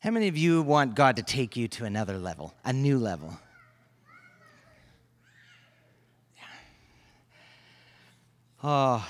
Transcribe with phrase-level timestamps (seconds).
[0.00, 3.38] How many of you want God to take you to another level, a new level?
[8.64, 9.06] Oh,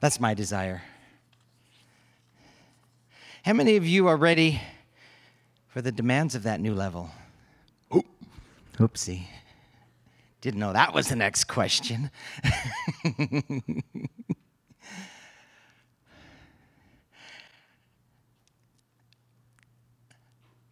[0.00, 0.82] that's my desire.
[3.44, 4.60] How many of you are ready
[5.68, 7.10] for the demands of that new level?
[7.90, 8.04] Oh,
[8.78, 9.24] oopsie.
[10.42, 12.10] Didn't know that was the next question.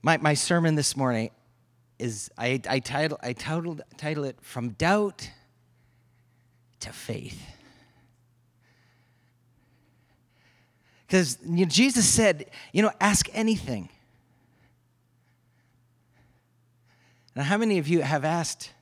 [0.03, 1.31] my, my sermon this morning
[1.99, 5.31] is I, I, title, I titled, title it From Doubt
[6.81, 7.41] to Faith.
[11.07, 13.89] Because you know, Jesus said, you know, ask anything.
[17.35, 18.73] Now, how many of you have asked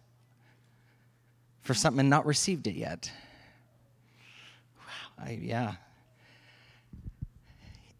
[1.62, 3.10] for something and not received it yet?
[4.78, 5.74] Wow, I, yeah.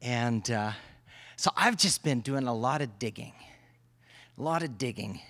[0.02, 0.72] And uh,
[1.36, 3.34] so I've just been doing a lot of digging,
[4.38, 5.20] a lot of digging.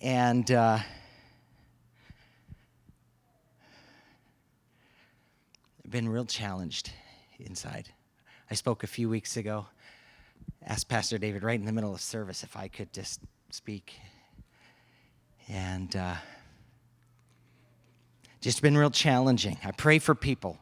[0.00, 0.78] And uh,
[5.84, 6.90] I've been real challenged
[7.40, 7.88] inside.
[8.48, 9.66] I spoke a few weeks ago,
[10.64, 13.94] asked Pastor David right in the middle of service if I could just speak.
[15.48, 16.14] And uh,
[18.40, 19.58] just been real challenging.
[19.64, 20.58] I pray for people.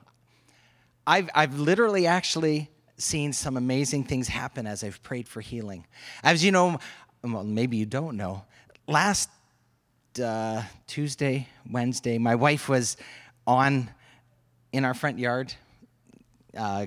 [1.06, 2.70] I've, I've literally actually
[3.01, 5.87] seen some amazing things happen as I've prayed for healing.
[6.23, 6.79] As you know,
[7.23, 8.45] well, maybe you don't know,
[8.87, 9.31] last
[10.23, 12.97] uh, Tuesday, Wednesday, my wife was
[13.47, 13.91] on
[14.73, 15.53] in our front yard
[16.56, 16.87] uh,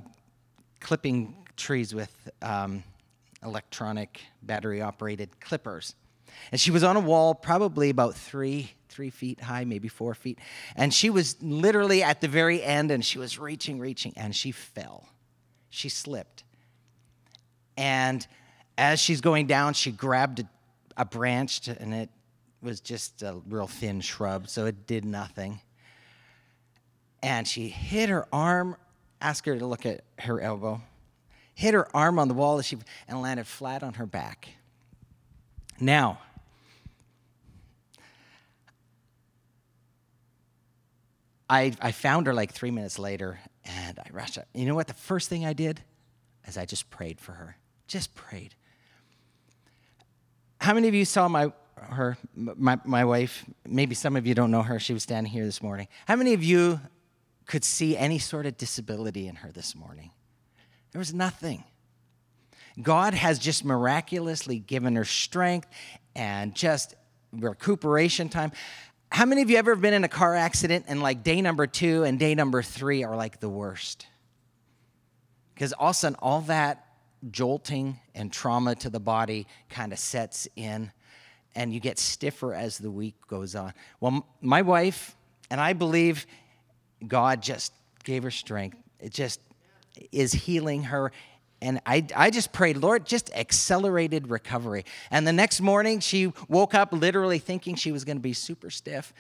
[0.79, 2.83] clipping trees with um,
[3.43, 5.95] electronic battery operated clippers.
[6.51, 10.39] And she was on a wall, probably about three, three feet high, maybe four feet.
[10.75, 14.51] And she was literally at the very end and she was reaching, reaching, and she
[14.51, 15.07] fell.
[15.73, 16.43] She slipped.
[17.75, 18.25] And
[18.77, 20.49] as she's going down, she grabbed a,
[20.95, 22.09] a branch, to, and it
[22.61, 25.61] was just a real thin shrub, so it did nothing.
[27.23, 28.75] And she hit her arm
[29.19, 30.81] ask her to look at her elbow,
[31.55, 34.49] hit her arm on the wall she, and landed flat on her back.
[35.79, 36.19] Now,
[41.49, 44.47] I, I found her like three minutes later and I rushed up.
[44.53, 44.87] You know what?
[44.87, 45.81] The first thing I did
[46.47, 47.57] is I just prayed for her.
[47.87, 48.55] Just prayed.
[50.59, 53.45] How many of you saw my her my, my wife?
[53.67, 54.79] Maybe some of you don't know her.
[54.79, 55.87] She was standing here this morning.
[56.05, 56.79] How many of you
[57.45, 60.11] could see any sort of disability in her this morning.
[60.91, 61.63] There was nothing.
[62.81, 65.67] God has just miraculously given her strength
[66.15, 66.95] and just
[67.31, 68.51] recuperation time.
[69.13, 72.03] How many of you ever been in a car accident and like day number two
[72.03, 74.07] and day number three are like the worst?
[75.53, 76.83] Because all of a sudden, all that
[77.29, 80.91] jolting and trauma to the body kind of sets in
[81.53, 83.73] and you get stiffer as the week goes on.
[83.99, 85.15] Well, my wife,
[85.51, 86.25] and I believe
[87.07, 87.71] God just
[88.03, 88.79] gave her strength.
[88.99, 89.39] It just
[90.11, 91.11] is healing her.
[91.63, 94.85] And I, I just prayed, Lord, just accelerated recovery.
[95.09, 98.69] And the next morning, she woke up literally thinking she was going to be super
[98.69, 99.13] stiff.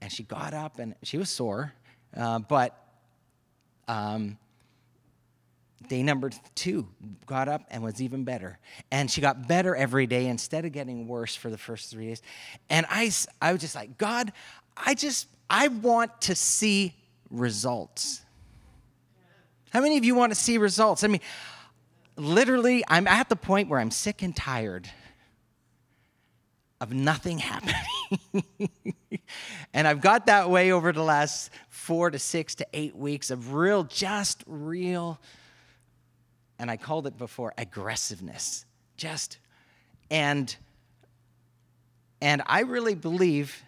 [0.00, 1.72] And she got up and she was sore.
[2.16, 2.78] Uh, but
[3.88, 4.38] um,
[5.88, 6.86] day number two
[7.26, 8.58] got up and was even better
[8.92, 12.22] and she got better every day instead of getting worse for the first three days
[12.70, 13.10] and i,
[13.40, 14.32] I was just like god
[14.76, 16.94] i just i want to see
[17.32, 18.22] results.
[19.70, 21.02] How many of you want to see results?
[21.02, 21.22] I mean,
[22.16, 24.88] literally, I'm at the point where I'm sick and tired
[26.80, 27.74] of nothing happening.
[29.72, 33.54] and I've got that way over the last four to six to eight weeks of
[33.54, 35.20] real, just real,
[36.58, 38.66] and I called it before aggressiveness.
[38.96, 39.38] Just,
[40.10, 40.54] and,
[42.20, 43.62] and I really believe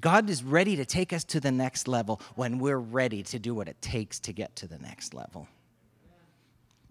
[0.00, 3.54] God is ready to take us to the next level when we're ready to do
[3.54, 5.46] what it takes to get to the next level.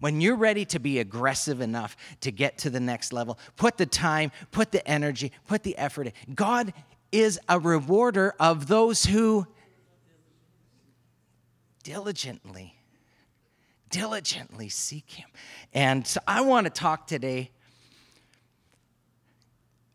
[0.00, 3.86] When you're ready to be aggressive enough to get to the next level, put the
[3.86, 6.34] time, put the energy, put the effort in.
[6.34, 6.72] God
[7.12, 9.46] is a rewarder of those who
[11.84, 12.74] diligently,
[13.90, 15.28] diligently seek Him.
[15.72, 17.50] And so I want to talk today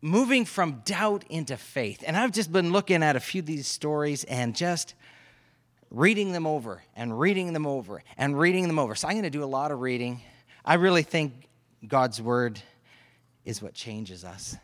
[0.00, 2.02] moving from doubt into faith.
[2.06, 4.94] And I've just been looking at a few of these stories and just
[5.90, 8.94] reading them over and reading them over and reading them over.
[8.94, 10.20] So I'm going to do a lot of reading.
[10.64, 11.48] I really think
[11.86, 12.60] God's word
[13.44, 14.56] is what changes us.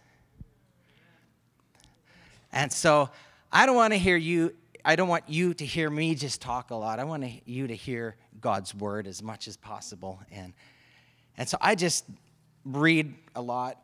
[2.53, 3.11] And so
[3.53, 6.71] I don't want to hear you I don't want you to hear me just talk
[6.71, 7.01] a lot.
[7.01, 10.53] I want you to hear God's word as much as possible and
[11.37, 12.05] and so I just
[12.65, 13.79] read a lot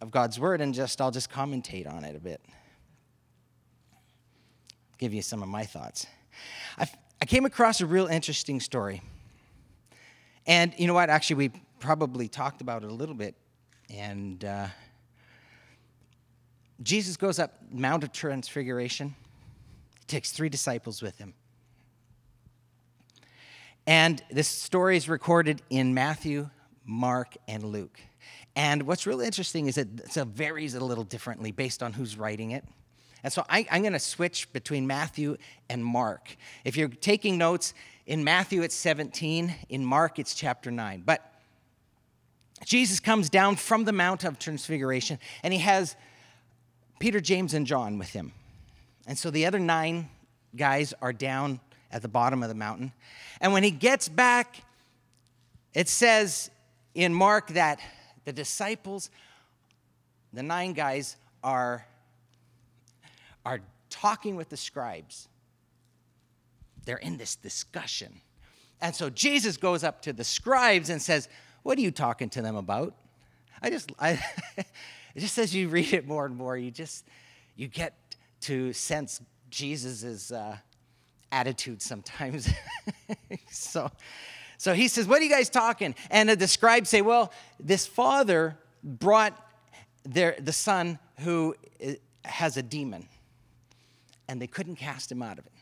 [0.00, 2.42] of God's word and just I'll just commentate on it a bit.
[4.98, 6.06] Give you some of my thoughts.
[6.78, 6.86] I,
[7.20, 9.02] I came across a real interesting story.
[10.46, 11.10] And you know what?
[11.10, 11.48] Actually, we
[11.80, 13.34] probably talked about it a little bit.
[13.90, 14.66] And uh,
[16.82, 19.14] Jesus goes up Mount of Transfiguration.
[20.00, 21.34] He takes three disciples with him.
[23.86, 26.48] And this story is recorded in Matthew,
[26.86, 28.00] Mark, and Luke.
[28.56, 32.52] And what's really interesting is that it varies a little differently based on who's writing
[32.52, 32.64] it.
[33.24, 35.38] And so I, am going to switch between Matthew
[35.68, 36.36] and Mark.
[36.64, 37.74] If you're taking notes,
[38.06, 41.02] in Matthew it's 17, in Mark it's chapter 9.
[41.04, 41.32] But
[42.66, 45.96] Jesus comes down from the Mount of Transfiguration and he has
[46.98, 48.32] Peter, James, and John with him.
[49.06, 50.10] And so the other nine
[50.54, 51.60] guys are down
[51.90, 52.92] at the bottom of the mountain.
[53.40, 54.62] And when he gets back,
[55.72, 56.50] it says
[56.94, 57.80] in Mark that
[58.24, 59.10] the disciples,
[60.32, 61.86] the nine guys, are,
[63.44, 63.60] are
[63.90, 65.28] talking with the scribes.
[66.84, 68.20] They're in this discussion.
[68.80, 71.28] And so Jesus goes up to the scribes and says,
[71.62, 72.94] What are you talking to them about?
[73.62, 74.20] I just, I,
[75.16, 77.06] just as you read it more and more, you just,
[77.56, 77.94] you get
[78.42, 80.56] to sense Jesus's uh,
[81.32, 82.48] attitude sometimes.
[83.50, 83.90] so,
[84.58, 85.94] so he says, What are you guys talking?
[86.10, 89.34] And the scribes say, Well, this father brought
[90.04, 91.92] their, the son who uh,
[92.24, 93.08] has a demon,
[94.28, 95.52] and they couldn't cast him out of it.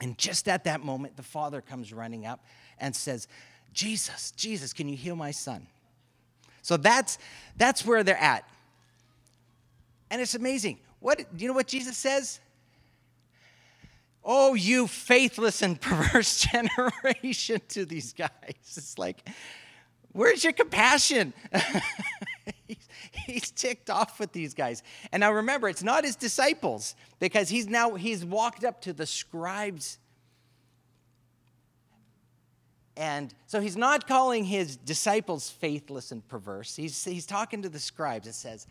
[0.00, 2.44] And just at that moment, the father comes running up
[2.78, 3.28] and says,
[3.72, 5.66] Jesus, Jesus, can you heal my son?
[6.62, 7.18] So that's,
[7.56, 8.48] that's where they're at.
[10.10, 10.78] And it's amazing.
[11.00, 12.40] What, do you know what Jesus says?
[14.24, 18.30] Oh, you faithless and perverse generation to these guys.
[18.44, 19.28] It's like,
[20.12, 21.32] where's your compassion?
[23.26, 24.82] he's, ticked off with these guys.
[25.12, 29.06] And now remember, it's not his disciples because he's now he's walked up to the
[29.06, 29.98] scribes.
[32.96, 36.74] And so he's not calling his disciples faithless and perverse.
[36.76, 38.26] He's, he's talking to the scribes.
[38.26, 38.66] It says,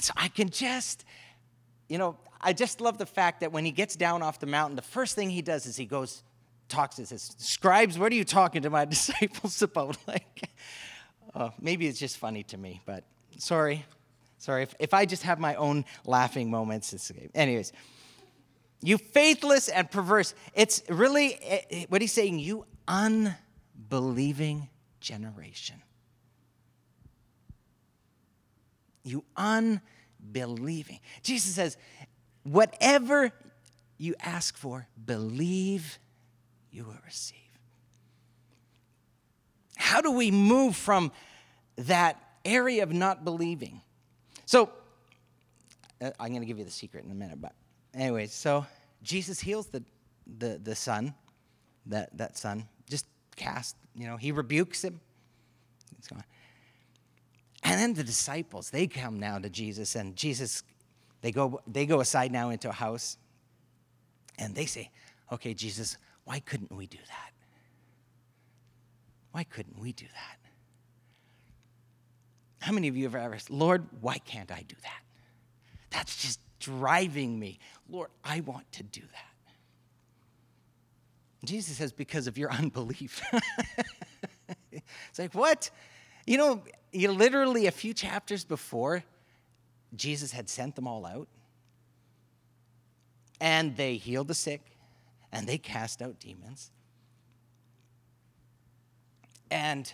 [0.00, 1.04] so I can just,
[1.88, 4.76] you know, I just love the fact that when he gets down off the mountain,
[4.76, 6.22] the first thing he does is he goes,
[6.68, 9.96] talks to his scribes, what are you talking to my disciples about?
[10.06, 10.50] Like,
[11.34, 13.04] uh, maybe it's just funny to me, but
[13.42, 13.84] sorry.
[14.38, 14.62] Sorry.
[14.62, 17.28] If, if I just have my own laughing moments, it's okay.
[17.34, 17.72] Anyways,
[18.80, 20.34] you faithless and perverse.
[20.54, 24.68] It's really eh, eh, what he's saying, you unbelieving
[25.00, 25.82] generation.
[29.04, 31.00] You unbelieving.
[31.22, 31.76] Jesus says,
[32.44, 33.32] whatever
[33.98, 35.98] you ask for, believe
[36.70, 37.38] you will receive.
[39.76, 41.12] How do we move from
[41.76, 43.80] that area of not believing?
[44.46, 44.70] So,
[46.00, 47.52] uh, I'm going to give you the secret in a minute, but
[47.94, 48.66] anyway, so
[49.02, 49.82] Jesus heals the,
[50.38, 51.14] the, the son,
[51.86, 53.06] that, that son, just
[53.36, 55.00] cast, you know, he rebukes him.
[55.96, 56.24] He's gone.
[57.64, 60.62] And then the disciples, they come now to Jesus, and Jesus,
[61.20, 63.16] they go, they go aside now into a house,
[64.38, 64.90] and they say,
[65.32, 67.32] Okay, Jesus, why couldn't we do that?
[69.32, 70.41] Why couldn't we do that?
[72.62, 75.02] How many of you have ever said, Lord, why can't I do that?
[75.90, 77.58] That's just driving me.
[77.88, 79.32] Lord, I want to do that.
[81.44, 83.20] Jesus says, because of your unbelief.
[84.70, 85.70] it's like, what?
[86.24, 89.02] You know, you literally a few chapters before,
[89.96, 91.26] Jesus had sent them all out.
[93.40, 94.60] And they healed the sick
[95.32, 96.70] and they cast out demons.
[99.50, 99.92] And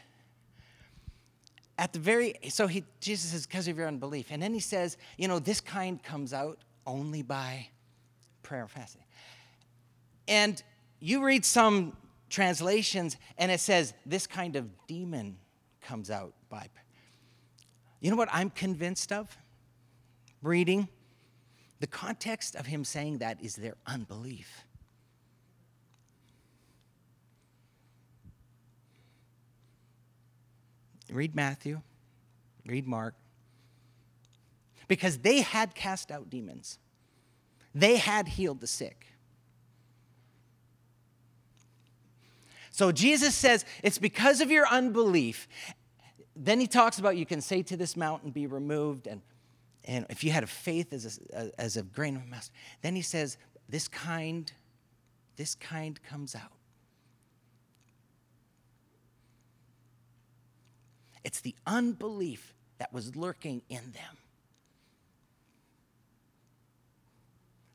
[1.78, 4.26] at the very so he Jesus says, because of your unbelief.
[4.30, 7.68] And then he says, you know, this kind comes out only by
[8.42, 9.04] prayer and fasting.
[10.26, 10.62] And
[11.00, 11.96] you read some
[12.28, 15.38] translations and it says this kind of demon
[15.80, 16.68] comes out by
[18.00, 19.36] you know what I'm convinced of?
[20.42, 20.88] Reading.
[21.80, 24.64] The context of him saying that is their unbelief.
[31.10, 31.80] Read Matthew,
[32.66, 33.14] read Mark.
[34.86, 36.78] Because they had cast out demons,
[37.74, 39.06] they had healed the sick.
[42.70, 45.48] So Jesus says, It's because of your unbelief
[46.38, 49.20] then he talks about you can say to this mountain, be removed, and,
[49.84, 52.54] and if you had a faith as a, as a grain of mustard.
[52.80, 53.36] Then he says,
[53.68, 54.50] this kind,
[55.36, 56.52] this kind comes out.
[61.28, 64.16] It's the unbelief that was lurking in them.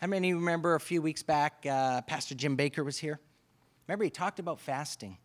[0.01, 3.19] How many of you remember a few weeks back, uh, Pastor Jim Baker was here?
[3.87, 5.19] Remember, he talked about fasting.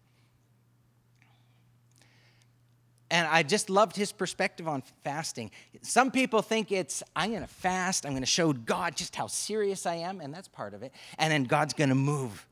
[3.10, 5.50] And I just loved his perspective on fasting.
[5.80, 9.26] Some people think it's, I'm going to fast, I'm going to show God just how
[9.26, 10.92] serious I am, and that's part of it.
[11.16, 12.46] And then God's going to move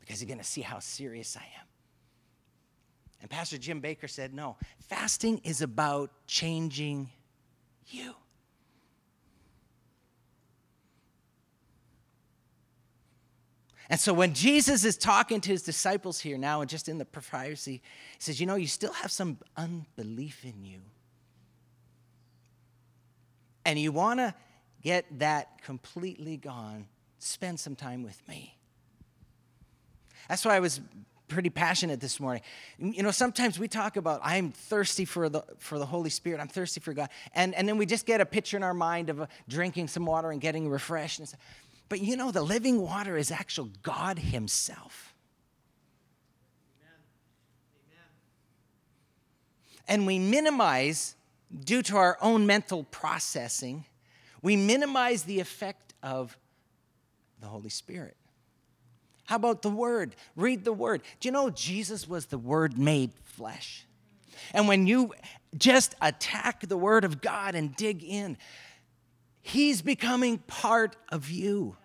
[0.00, 1.69] because he's going to see how serious I am.
[3.20, 4.56] And Pastor Jim Baker said, no,
[4.88, 7.10] fasting is about changing
[7.86, 8.14] you.
[13.90, 17.04] And so when Jesus is talking to his disciples here now and just in the
[17.04, 20.78] privacy, he says, You know, you still have some unbelief in you.
[23.64, 24.32] And you want to
[24.80, 26.86] get that completely gone,
[27.18, 28.56] spend some time with me.
[30.28, 30.80] That's why I was
[31.30, 32.42] pretty passionate this morning.
[32.78, 36.40] You know, sometimes we talk about I'm thirsty for the for the Holy Spirit.
[36.40, 39.08] I'm thirsty for God, and and then we just get a picture in our mind
[39.08, 41.22] of uh, drinking some water and getting refreshed.
[41.88, 45.14] But you know, the living water is actual God Himself.
[49.88, 51.16] And we minimize,
[51.64, 53.86] due to our own mental processing,
[54.40, 56.38] we minimize the effect of
[57.40, 58.16] the Holy Spirit.
[59.30, 60.16] How about the Word?
[60.34, 61.02] Read the Word.
[61.20, 63.86] Do you know Jesus was the Word made flesh?
[64.52, 65.14] And when you
[65.56, 68.36] just attack the Word of God and dig in,
[69.40, 71.76] He's becoming part of you.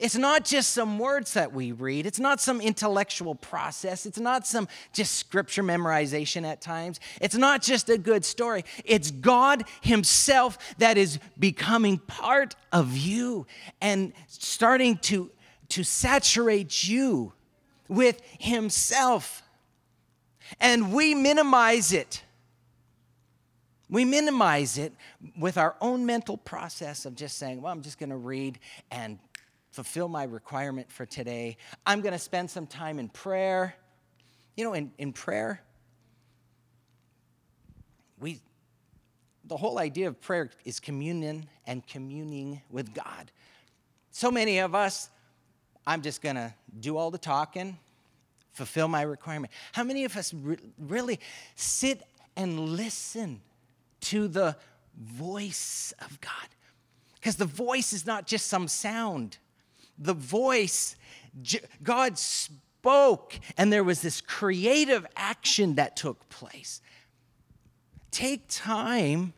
[0.00, 2.04] It's not just some words that we read.
[2.04, 4.04] It's not some intellectual process.
[4.04, 6.98] It's not some just scripture memorization at times.
[7.20, 8.64] It's not just a good story.
[8.84, 13.46] It's God Himself that is becoming part of you
[13.80, 15.30] and starting to,
[15.70, 17.32] to saturate you
[17.88, 19.42] with Himself.
[20.60, 22.22] And we minimize it.
[23.88, 24.92] We minimize it
[25.38, 28.58] with our own mental process of just saying, well, I'm just going to read
[28.90, 29.18] and
[29.70, 31.56] fulfill my requirement for today.
[31.86, 33.74] I'm going to spend some time in prayer.
[34.56, 35.60] You know, in, in prayer,
[38.20, 38.40] we,
[39.44, 43.30] the whole idea of prayer is communion and communing with God.
[44.12, 45.10] So many of us,
[45.86, 47.78] I'm just going to do all the talking,
[48.52, 49.52] fulfill my requirement.
[49.72, 51.20] How many of us re- really
[51.56, 52.02] sit
[52.36, 53.40] and listen
[54.02, 54.56] to the
[54.96, 56.48] voice of God?
[57.14, 59.38] Because the voice is not just some sound
[59.98, 60.96] the voice,
[61.82, 66.80] God spoke, and there was this creative action that took place.
[68.10, 69.32] Take time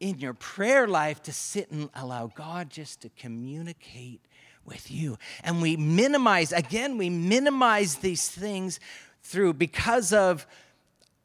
[0.00, 4.20] in your prayer life to sit and allow God just to communicate
[4.68, 5.18] with you.
[5.42, 8.78] And we minimize, again, we minimize these things
[9.22, 10.46] through because of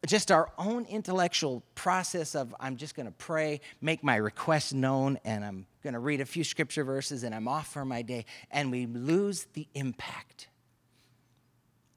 [0.05, 5.17] just our own intellectual process of I'm just going to pray, make my request known,
[5.23, 8.25] and I'm going to read a few scripture verses and I'm off for my day.
[8.51, 10.47] And we lose the impact.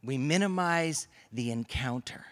[0.04, 2.24] We minimize the encounter.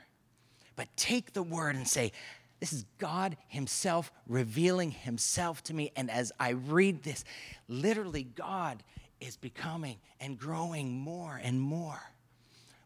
[0.76, 2.12] But take the word and say,
[2.60, 5.92] This is God Himself revealing Himself to me.
[5.96, 7.24] And as I read this,
[7.68, 8.82] literally, God
[9.24, 12.00] is becoming and growing more and more.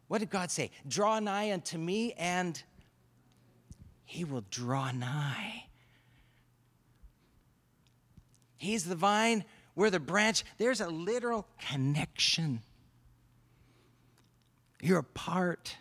[0.06, 0.70] What did God say?
[0.86, 2.60] Draw nigh unto me and
[4.04, 5.64] he will draw nigh.
[8.56, 10.44] He's the vine, we're the branch.
[10.56, 12.62] There's a literal connection.
[14.80, 15.76] You're a part.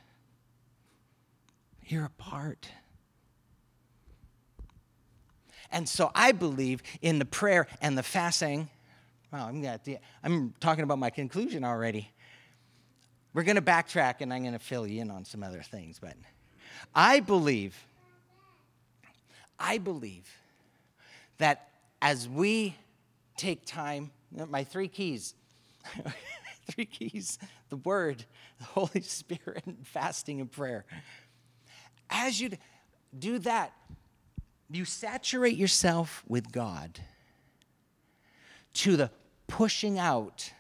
[1.86, 2.70] You're a part.
[5.72, 8.70] And so I believe in the prayer and the fasting.
[9.32, 9.80] Wow, I'm,
[10.24, 12.12] I'm talking about my conclusion already.
[13.34, 16.00] We're going to backtrack and I'm going to fill you in on some other things.
[16.00, 16.14] But
[16.96, 17.76] I believe
[19.60, 20.28] I believe
[21.40, 21.70] that
[22.02, 22.76] as we
[23.38, 25.34] take time, my three keys,
[26.68, 28.24] three keys the Word,
[28.60, 30.86] the Holy Spirit, and fasting and prayer.
[32.10, 32.52] As you
[33.18, 33.74] do that,
[34.70, 37.00] you saturate yourself with God
[38.78, 39.10] to the
[39.48, 40.52] pushing out,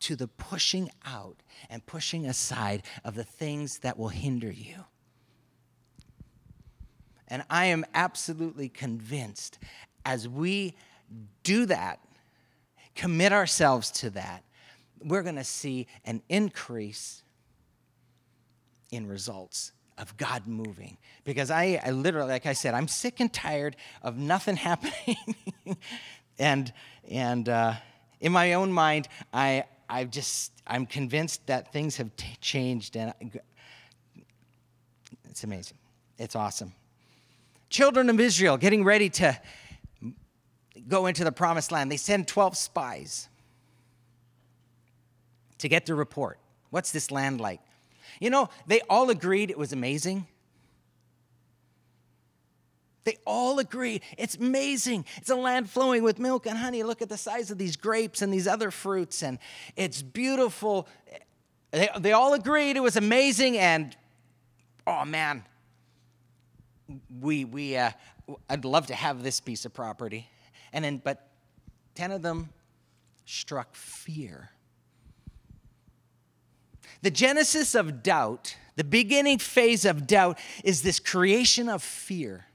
[0.00, 4.84] to the pushing out and pushing aside of the things that will hinder you.
[7.28, 9.58] And I am absolutely convinced
[10.06, 10.74] as we
[11.42, 12.00] do that,
[12.94, 14.42] commit ourselves to that,
[15.04, 17.24] we're going to see an increase
[18.90, 20.96] in results of God moving.
[21.24, 25.16] Because I, I literally, like I said, I'm sick and tired of nothing happening.
[26.38, 26.72] and
[27.08, 27.74] and uh,
[28.20, 32.96] in my own mind, I, i just, I'm convinced that things have t- changed.
[32.96, 33.12] And
[35.30, 35.78] It's amazing.
[36.18, 36.72] It's awesome.
[37.68, 39.38] Children of Israel getting ready to
[40.88, 41.90] go into the promised land.
[41.90, 43.28] They send 12 spies
[45.58, 46.38] to get the report.
[46.70, 47.60] What's this land like?
[48.20, 50.26] You know, they all agreed it was amazing.
[53.04, 55.04] They all agreed it's amazing.
[55.18, 56.82] It's a land flowing with milk and honey.
[56.82, 59.38] Look at the size of these grapes and these other fruits, and
[59.76, 60.88] it's beautiful.
[61.70, 63.96] They, they all agreed it was amazing, and
[64.86, 65.44] oh man,
[67.20, 67.90] we, we, uh,
[68.48, 70.28] I'd love to have this piece of property.
[70.72, 71.28] And then, but
[71.94, 72.50] 10 of them
[73.24, 74.50] struck fear.
[77.06, 82.46] The genesis of doubt, the beginning phase of doubt, is this creation of fear.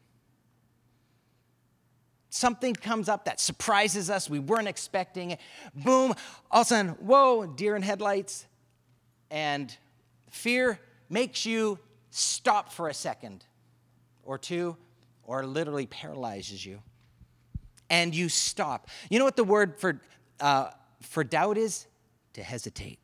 [2.29, 4.29] Something comes up that surprises us.
[4.29, 5.39] We weren't expecting it.
[5.73, 6.13] Boom,
[6.51, 8.45] all of a sudden, whoa, deer in headlights.
[9.29, 9.73] And
[10.31, 11.79] fear makes you
[12.09, 13.45] stop for a second
[14.21, 14.75] or two,
[15.23, 16.81] or literally paralyzes you.
[17.89, 18.89] And you stop.
[19.09, 20.01] You know what the word for,
[20.41, 21.87] uh, for doubt is?
[22.33, 23.00] To hesitate.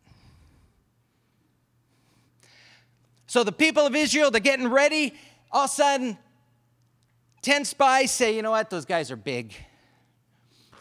[3.27, 5.13] So the people of Israel, they're getting ready.
[5.51, 6.17] All of a sudden,
[7.41, 9.53] 10 spies say, you know what, those guys are big.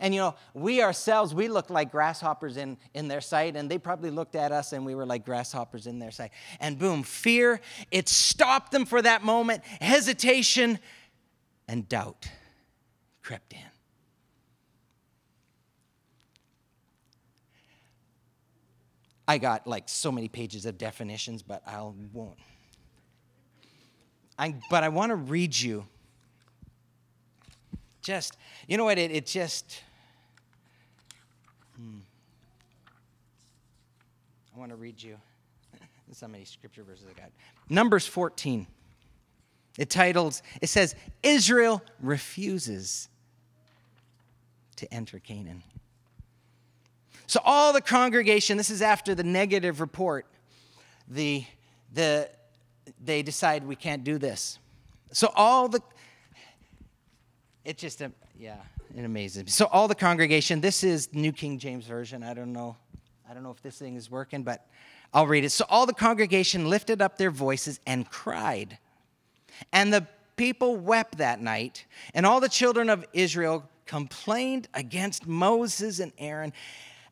[0.00, 3.78] And you know, we ourselves, we look like grasshoppers in, in their sight, and they
[3.78, 6.32] probably looked at us and we were like grasshoppers in their sight.
[6.60, 7.60] And boom, fear,
[7.90, 9.64] it stopped them for that moment.
[9.80, 10.78] Hesitation
[11.66, 12.28] and doubt
[13.22, 13.75] crept in.
[19.28, 21.80] I got like so many pages of definitions, but I
[22.12, 22.38] won't.
[24.38, 25.86] I, but I want to read you
[28.06, 28.36] just,
[28.68, 29.82] you know what, it, it just,
[31.76, 31.98] hmm.
[34.54, 35.16] I want to read you
[36.12, 37.32] so many scripture verses I got.
[37.68, 38.64] Numbers 14.
[39.76, 43.08] It titles, it says, Israel refuses
[44.76, 45.64] to enter Canaan.
[47.26, 50.26] So all the congregation, this is after the negative report,
[51.08, 51.44] the,
[51.92, 52.30] the,
[53.04, 54.58] they decide we can't do this.
[55.12, 55.80] So all the,
[57.64, 58.08] it just, uh,
[58.38, 58.56] yeah,
[58.96, 59.50] it amazes me.
[59.50, 62.22] So all the congregation, this is New King James Version.
[62.22, 62.76] I don't know,
[63.28, 64.66] I don't know if this thing is working, but
[65.12, 65.50] I'll read it.
[65.50, 68.78] So all the congregation lifted up their voices and cried.
[69.72, 75.98] And the people wept that night, and all the children of Israel complained against Moses
[75.98, 76.52] and Aaron.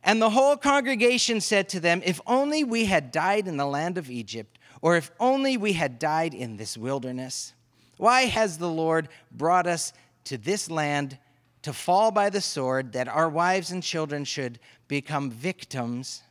[0.05, 3.97] And the whole congregation said to them, If only we had died in the land
[3.97, 7.53] of Egypt, or if only we had died in this wilderness.
[7.97, 9.93] Why has the Lord brought us
[10.25, 11.17] to this land
[11.63, 16.21] to fall by the sword, that our wives and children should become victims?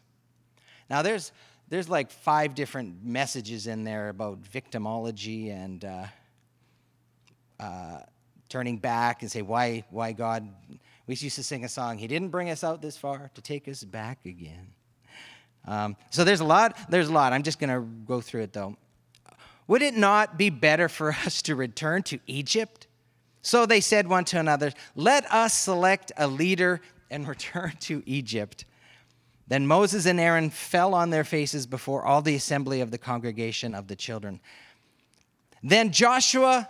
[0.88, 1.32] Now, there's,
[1.68, 6.06] there's like five different messages in there about victimology and uh,
[7.58, 7.98] uh,
[8.48, 10.48] turning back and say, why, why God
[11.06, 13.68] we used to sing a song, He didn't bring us out this far to take
[13.68, 14.68] us back again.
[15.66, 17.32] Um, so there's a lot, there's a lot.
[17.32, 18.76] I'm just going to go through it though.
[19.66, 22.86] Would it not be better for us to return to Egypt?
[23.42, 28.64] So they said one to another, Let us select a leader and return to Egypt.
[29.46, 33.74] Then Moses and Aaron fell on their faces before all the assembly of the congregation
[33.74, 34.40] of the children.
[35.62, 36.68] Then Joshua,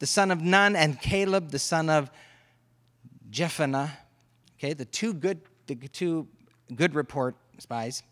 [0.00, 2.10] the son of Nun, and Caleb, the son of
[3.30, 3.90] Jephunneh,
[4.58, 6.26] okay, the two good, the two
[6.74, 8.02] good report spies,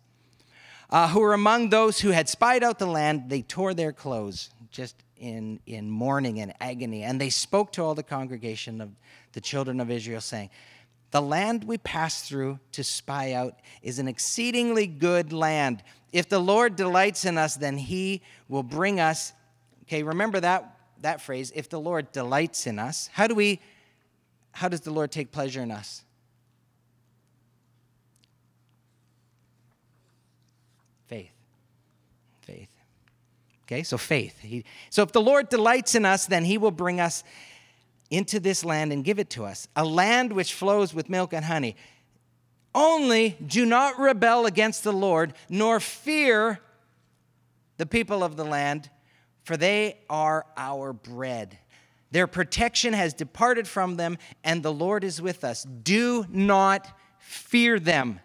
[0.91, 4.51] uh, who were among those who had spied out the land, they tore their clothes
[4.71, 7.03] just in, in mourning and agony.
[7.03, 8.91] And they spoke to all the congregation of
[9.33, 10.51] the children of Israel, saying,
[11.11, 15.83] The land we passed through to spy out is an exceedingly good land.
[16.13, 19.33] If the Lord delights in us, then he will bring us.
[19.85, 23.11] Okay, remember that, that phrase, if the Lord delights in us.
[23.13, 23.61] How do we
[24.57, 26.03] how does the Lord take pleasure in us?
[31.09, 31.35] Faith.
[32.41, 32.71] Faith.
[33.65, 34.41] Okay, so faith.
[34.41, 37.23] He, so if the Lord delights in us, then he will bring us
[38.11, 41.45] into this land and give it to us a land which flows with milk and
[41.45, 41.77] honey.
[42.75, 46.61] Only do not rebel against the Lord, nor fear
[47.77, 48.89] the people of the land,
[49.45, 51.59] for they are our bread.
[52.11, 55.65] Their protection has departed from them, and the Lord is with us.
[55.65, 58.21] Do not fear them.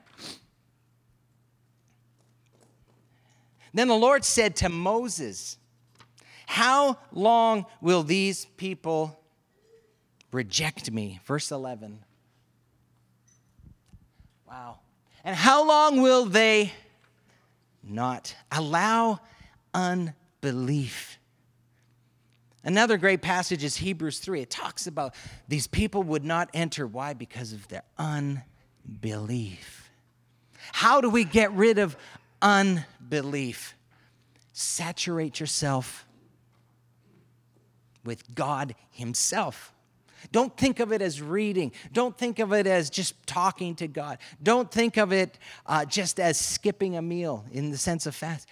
[3.73, 5.57] Then the Lord said to Moses,
[6.45, 9.19] How long will these people
[10.31, 11.19] reject me?
[11.25, 12.03] Verse 11.
[14.47, 14.79] Wow.
[15.23, 16.73] And how long will they
[17.83, 19.19] not allow
[19.73, 21.17] unbelief
[22.63, 24.41] Another great passage is Hebrews 3.
[24.41, 25.15] It talks about
[25.47, 26.86] these people would not enter.
[26.86, 27.13] Why?
[27.13, 29.89] Because of their unbelief.
[30.71, 31.97] How do we get rid of
[32.41, 33.76] unbelief?
[34.54, 36.06] Saturate yourself
[38.04, 39.74] with God Himself.
[40.32, 41.71] Don't think of it as reading.
[41.91, 44.19] Don't think of it as just talking to God.
[44.41, 48.47] Don't think of it uh, just as skipping a meal in the sense of fast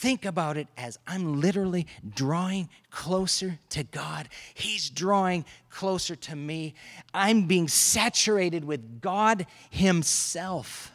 [0.00, 4.30] think about it as I'm literally drawing closer to God.
[4.54, 6.74] He's drawing closer to me.
[7.12, 10.90] I'm being saturated with God Himself.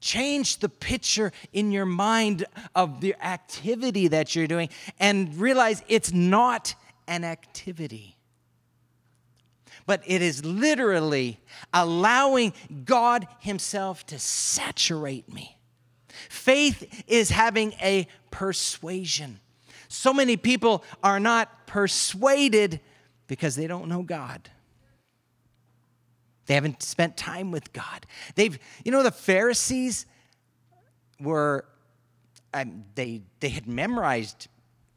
[0.00, 6.12] Change the picture in your mind of the activity that you're doing and realize it's
[6.12, 6.74] not
[7.06, 8.16] an activity
[9.84, 11.40] but it is literally
[11.74, 12.52] allowing
[12.84, 15.56] God Himself to saturate me.
[16.32, 19.38] Faith is having a persuasion.
[19.88, 22.80] So many people are not persuaded
[23.26, 24.48] because they don't know God.
[26.46, 28.06] They haven't spent time with God.
[28.34, 30.06] They've, you know, the Pharisees
[31.20, 31.66] were,
[32.54, 34.48] um, they, they had memorized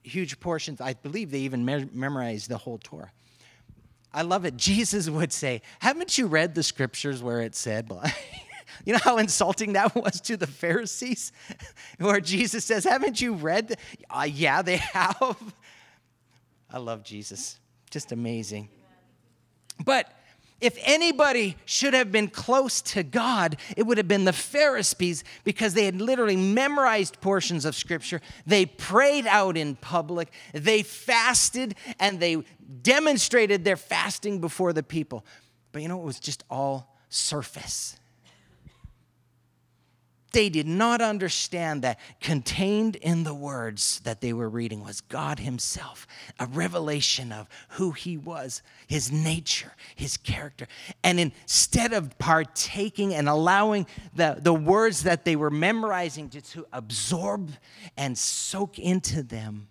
[0.03, 0.79] huge portions.
[0.79, 3.11] I believe they even me- memorized the whole Torah.
[4.13, 4.55] I love it.
[4.57, 7.91] Jesus would say, Haven't you read the scriptures where it said,
[8.83, 11.31] You know how insulting that was to the Pharisees?
[11.99, 13.77] Where Jesus says, Haven't you read?
[14.09, 15.53] Uh, yeah, they have.
[16.69, 17.59] I love Jesus.
[17.89, 18.69] Just amazing.
[19.83, 20.11] But
[20.61, 25.73] if anybody should have been close to God, it would have been the Pharisees because
[25.73, 28.21] they had literally memorized portions of Scripture.
[28.45, 32.43] They prayed out in public, they fasted, and they
[32.81, 35.25] demonstrated their fasting before the people.
[35.71, 37.97] But you know, it was just all surface
[40.35, 45.39] they did not understand that contained in the words that they were reading was God
[45.39, 46.05] Himself,
[46.37, 50.67] a revelation of who He was, His nature, His character.
[51.05, 56.67] And instead of partaking and allowing the, the words that they were memorizing to, to
[56.73, 57.51] absorb
[57.95, 59.69] and soak into them,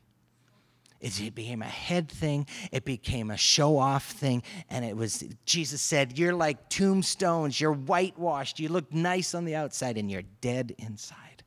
[1.01, 4.43] it became a head thing, it became a show off thing.
[4.71, 9.55] And it was, Jesus said, You're like tombstones, you're whitewashed, you look nice on the
[9.55, 11.43] outside, and you're dead inside.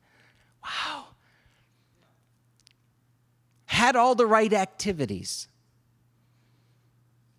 [0.62, 1.06] Wow.
[3.66, 5.48] Had all the right activities,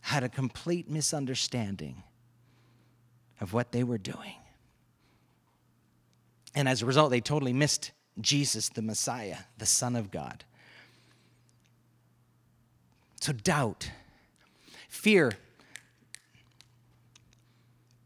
[0.02, 2.04] had a complete misunderstanding
[3.40, 4.36] of what they were doing.
[6.56, 10.44] And as a result, they totally missed Jesus, the Messiah, the Son of God.
[13.20, 13.92] So, doubt,
[14.88, 15.34] fear.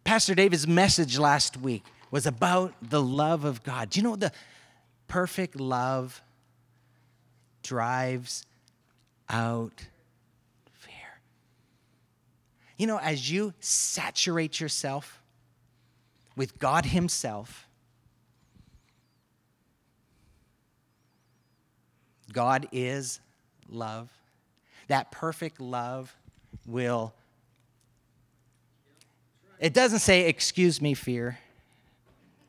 [0.04, 3.92] Pastor David's message last week was about the love of God.
[3.92, 4.32] Do you know the
[5.08, 6.22] perfect love
[7.62, 8.44] drives
[9.30, 9.88] out
[10.72, 11.20] fear?
[12.78, 15.22] You know, as you saturate yourself
[16.36, 17.68] with God Himself,
[22.32, 23.20] God is
[23.70, 24.10] love
[24.88, 26.16] that perfect love
[26.66, 27.14] will.
[29.60, 31.40] It doesn't say, excuse me, fear.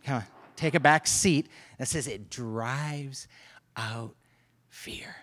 [0.04, 0.24] Come on,
[0.56, 1.48] take a back seat.
[1.78, 3.28] It says it drives
[3.76, 4.14] out
[4.68, 5.16] fear.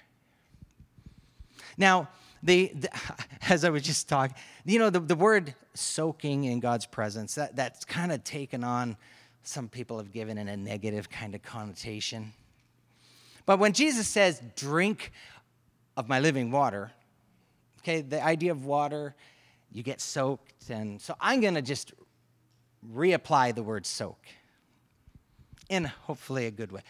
[1.78, 2.10] Now,
[2.44, 2.90] the, the,
[3.50, 7.56] as I was just talking, you know, the, the word soaking in God's presence, that,
[7.56, 8.98] that's kind of taken on,
[9.44, 12.34] some people have given it a negative kind of connotation.
[13.46, 15.12] But when Jesus says, drink
[15.98, 16.92] of my living water,
[17.82, 19.16] Okay, the idea of water,
[19.72, 20.70] you get soaked.
[20.70, 21.94] And so I'm going to just
[22.94, 24.20] reapply the word soak
[25.70, 26.82] in hopefully a good way.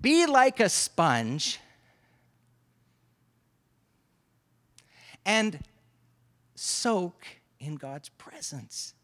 [0.00, 1.60] Be like a sponge
[5.24, 5.60] and
[6.54, 7.26] soak
[7.60, 8.94] in God's presence.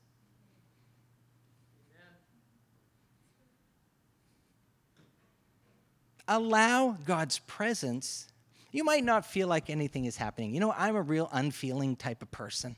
[6.27, 8.29] Allow God's presence
[8.71, 10.55] you might not feel like anything is happening.
[10.55, 12.77] You know, I'm a real unfeeling type of person.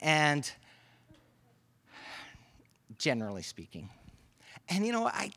[0.00, 0.50] And
[2.98, 3.88] generally speaking.
[4.68, 5.30] And you know, I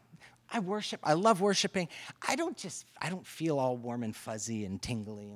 [0.52, 1.88] I worship, I love worshiping.
[2.28, 5.34] I don't just I don't feel all warm and fuzzy and tingly.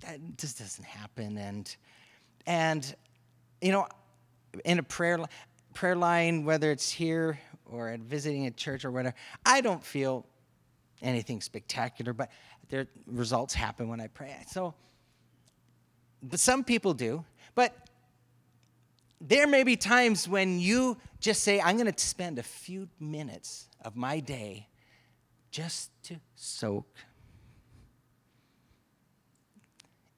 [0.00, 1.38] That just doesn't happen.
[1.38, 1.74] And
[2.46, 2.94] and
[3.60, 3.86] you know,
[4.64, 5.18] in a prayer
[5.74, 9.14] prayer line, whether it's here or at visiting a church or whatever,
[9.46, 10.26] I don't feel
[11.02, 12.30] anything spectacular, but
[12.70, 14.34] their results happen when I pray.
[14.48, 14.74] So,
[16.22, 17.24] but some people do.
[17.54, 17.76] But
[19.20, 23.68] there may be times when you just say, I'm going to spend a few minutes
[23.84, 24.68] of my day
[25.50, 26.86] just to soak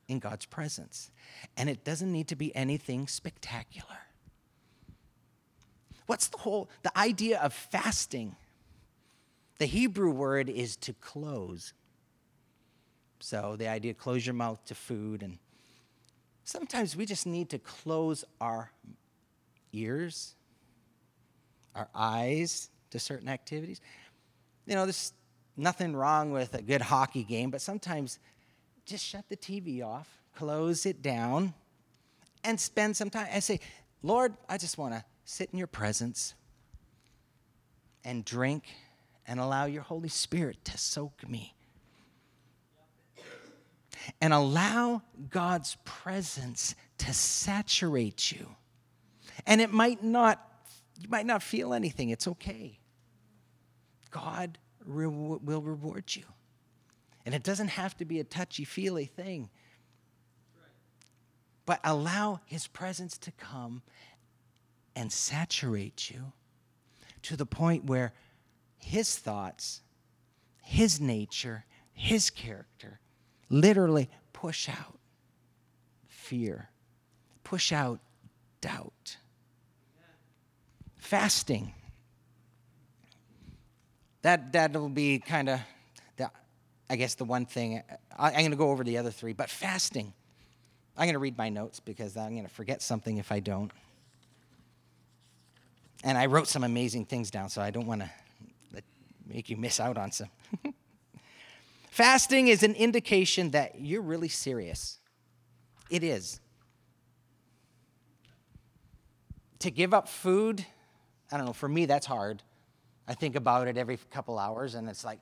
[0.08, 1.10] in God's presence.
[1.56, 3.88] And it doesn't need to be anything spectacular.
[6.06, 8.36] What's the whole the idea of fasting?
[9.58, 11.72] The Hebrew word is to close.
[13.22, 15.38] So the idea close your mouth to food and
[16.42, 18.72] sometimes we just need to close our
[19.72, 20.34] ears,
[21.76, 23.80] our eyes to certain activities.
[24.66, 25.12] You know, there's
[25.56, 28.18] nothing wrong with a good hockey game, but sometimes
[28.86, 31.54] just shut the TV off, close it down,
[32.42, 33.28] and spend some time.
[33.32, 33.60] I say,
[34.02, 36.34] Lord, I just want to sit in your presence
[38.04, 38.64] and drink
[39.28, 41.54] and allow your Holy Spirit to soak me.
[44.20, 48.48] And allow God's presence to saturate you.
[49.46, 50.40] And it might not,
[51.00, 52.78] you might not feel anything, it's okay.
[54.10, 56.24] God re- will reward you.
[57.24, 59.50] And it doesn't have to be a touchy feely thing.
[61.64, 63.82] But allow His presence to come
[64.94, 66.32] and saturate you
[67.22, 68.12] to the point where
[68.78, 69.80] His thoughts,
[70.62, 72.98] His nature, His character
[73.52, 74.98] literally push out
[76.08, 76.68] fear,
[77.44, 78.00] push out
[78.60, 79.16] doubt.
[80.96, 81.72] Fasting.
[84.22, 85.60] That, that'll be kind of
[86.92, 87.82] I guess the one thing,
[88.18, 90.12] I, am going to go over the other three, but fasting.
[90.94, 93.70] I'm going to read my notes because I'm going to forget something if I don't.
[96.04, 98.10] And I wrote some amazing things down, so I don't want to
[99.26, 100.28] make you miss out on some.
[101.92, 104.98] Fasting is an indication that you're really serious.
[105.90, 106.40] It is.
[109.58, 110.64] To give up food,
[111.30, 112.42] I don't know, for me, that's hard.
[113.06, 115.20] I think about it every couple hours, and it's like,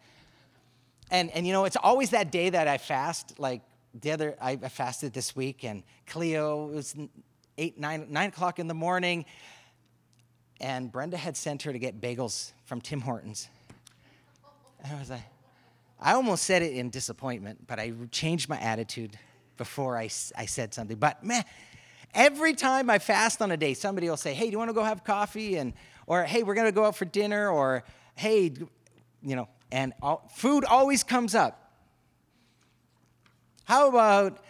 [1.11, 3.41] and, and you know, it's always that day that I fast.
[3.41, 3.63] Like
[4.01, 6.95] the other, I fasted this week, and Cleo was
[7.59, 9.25] eight, nine, nine o'clock in the morning,
[10.61, 13.49] and Brenda had sent her to get bagels from Tim Hortons.
[14.85, 15.23] And I was like,
[16.01, 19.19] I almost said it in disappointment, but I changed my attitude
[19.59, 20.97] before I, I said something.
[20.97, 21.45] But man,
[22.15, 24.75] every time I fast on a day, somebody will say, "Hey, do you want to
[24.75, 25.75] go have coffee?" and
[26.07, 27.85] or "Hey, we're gonna go out for dinner," or
[28.15, 28.53] "Hey,
[29.23, 31.71] you know, and all, food always comes up.
[33.65, 34.43] How about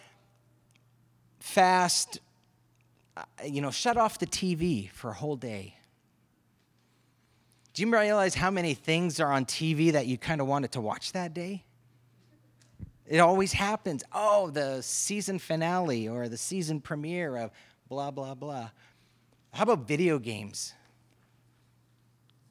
[1.40, 2.20] fast,
[3.16, 5.74] uh, you know, shut off the TV for a whole day?
[7.80, 10.82] Do you realize how many things are on TV that you kind of wanted to
[10.82, 11.64] watch that day?
[13.06, 14.04] It always happens.
[14.12, 17.50] Oh, the season finale or the season premiere of
[17.88, 18.68] blah, blah, blah.
[19.54, 20.74] How about video games?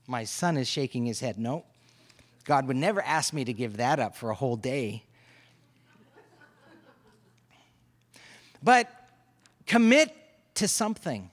[0.08, 1.38] My son is shaking his head.
[1.38, 1.64] No,
[2.44, 5.04] God would never ask me to give that up for a whole day.
[8.64, 8.90] But
[9.68, 10.12] commit
[10.56, 11.30] to something.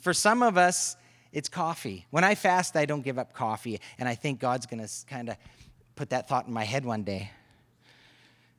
[0.00, 0.96] For some of us,
[1.38, 2.04] it's coffee.
[2.10, 3.80] When I fast, I don't give up coffee.
[3.96, 5.36] And I think God's going to kind of
[5.94, 7.30] put that thought in my head one day.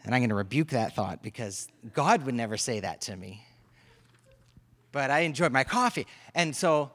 [0.05, 3.43] And I'm going to rebuke that thought because God would never say that to me.
[4.93, 6.07] But I enjoy my coffee.
[6.33, 6.91] And so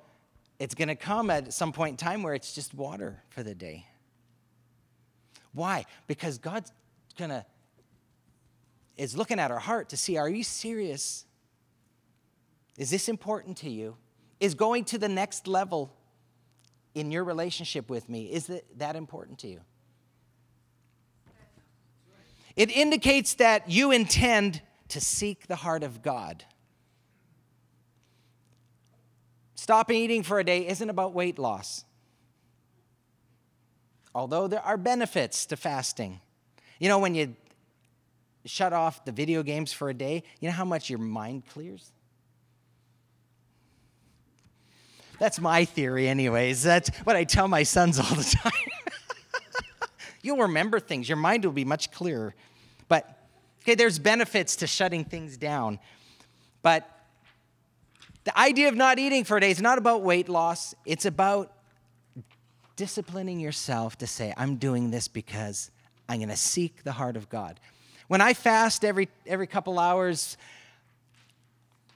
[0.58, 3.54] it's going to come at some point in time where it's just water for the
[3.54, 3.86] day.
[5.52, 5.84] Why?
[6.06, 6.72] Because God's
[7.18, 7.44] going to
[8.96, 11.26] is looking at our heart to see are you serious?
[12.78, 13.96] Is this important to you?
[14.44, 15.90] Is going to the next level
[16.94, 19.60] in your relationship with me is that, that important to you?
[22.54, 26.44] It indicates that you intend to seek the heart of God.
[29.54, 31.86] Stopping eating for a day isn't about weight loss.
[34.14, 36.20] Although there are benefits to fasting.
[36.78, 37.34] You know, when you
[38.44, 41.93] shut off the video games for a day, you know how much your mind clears?
[45.18, 46.62] That's my theory, anyways.
[46.62, 48.52] That's what I tell my sons all the time.
[50.22, 52.34] You'll remember things, your mind will be much clearer.
[52.88, 53.26] But,
[53.62, 55.78] okay, there's benefits to shutting things down.
[56.62, 56.88] But
[58.24, 61.52] the idea of not eating for a day is not about weight loss, it's about
[62.76, 65.70] disciplining yourself to say, I'm doing this because
[66.08, 67.60] I'm going to seek the heart of God.
[68.08, 70.36] When I fast every, every couple hours,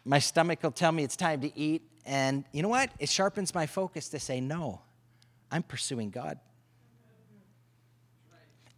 [0.04, 1.82] my stomach will tell me it's time to eat.
[2.06, 2.90] And you know what?
[2.98, 4.80] It sharpens my focus to say, no,
[5.50, 6.38] I'm pursuing God.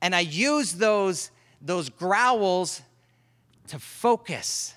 [0.03, 1.31] And I use those,
[1.61, 2.83] those growls
[3.69, 4.75] to focus.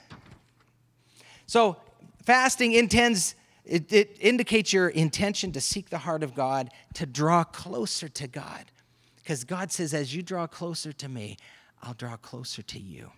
[1.46, 1.78] So
[2.24, 7.44] Fasting intends, it, it indicates your intention to seek the heart of God, to draw
[7.44, 8.72] closer to God.
[9.18, 11.38] Because God says, as you draw closer to me,
[11.82, 13.12] I'll draw closer to you.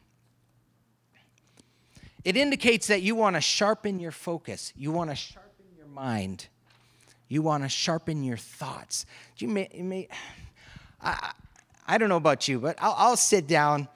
[2.26, 6.48] It indicates that you want to sharpen your focus, you want to sharpen your mind,
[7.30, 9.06] you want to sharpen your thoughts.
[9.38, 10.10] You may, you may
[11.02, 11.34] I,
[11.88, 13.88] I don't know about you, but I'll, I'll sit down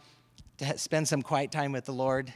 [0.60, 2.32] to spend some quiet time with the Lord.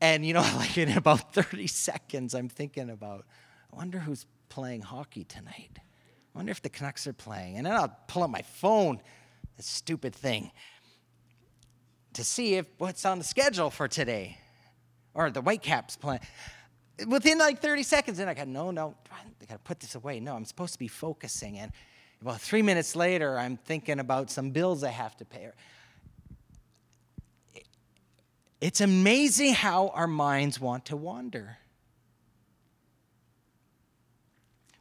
[0.00, 3.24] And you know, like in about 30 seconds, I'm thinking about,
[3.72, 5.78] I wonder who's playing hockey tonight.
[6.34, 7.56] I wonder if the Canucks are playing.
[7.56, 9.00] And then I'll pull up my phone,
[9.56, 10.50] the stupid thing,
[12.18, 14.38] to see if what's on the schedule for today.
[15.14, 16.18] Or the Whitecaps plan.
[17.06, 20.18] Within like 30 seconds, then I got, no, no, I gotta put this away.
[20.18, 21.58] No, I'm supposed to be focusing.
[21.60, 21.70] And
[22.20, 25.50] about three minutes later, I'm thinking about some bills I have to pay.
[28.60, 31.58] It's amazing how our minds want to wander.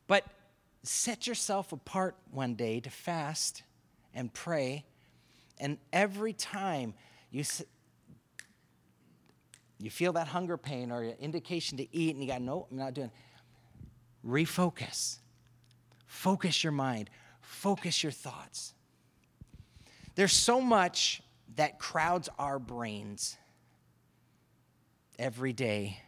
[0.08, 0.24] But
[0.82, 3.62] set yourself apart one day to fast
[4.12, 4.86] and pray,
[5.60, 6.96] and every time
[7.38, 7.44] you
[9.80, 12.96] you feel that hunger pain or indication to eat, and you got no, I'm not
[12.96, 13.12] doing.
[14.26, 15.20] Refocus.
[16.08, 17.12] Focus your mind.
[17.42, 18.74] Focus your thoughts.
[20.16, 21.22] There's so much
[21.56, 23.38] that crowds our brains
[25.20, 26.02] every day.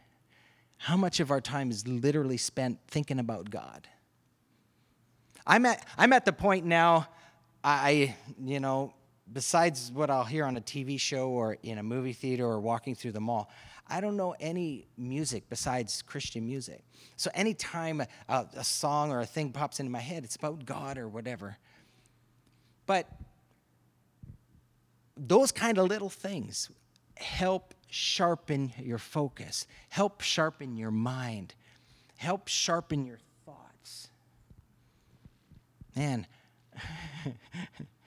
[0.77, 3.87] How much of our time is literally spent thinking about God?
[5.45, 7.07] I'm at, I'm at the point now,
[7.63, 8.93] I, you know,
[9.31, 12.95] besides what I'll hear on a TV show or in a movie theater or walking
[12.95, 13.49] through the mall,
[13.87, 16.83] I don't know any music besides Christian music.
[17.15, 20.97] So anytime a, a song or a thing pops into my head, it's about God
[20.97, 21.57] or whatever.
[22.85, 23.07] But
[25.17, 26.69] those kind of little things
[27.17, 31.55] help sharpen your focus, help sharpen your mind,
[32.17, 34.09] help sharpen your thoughts.
[35.95, 36.27] Man,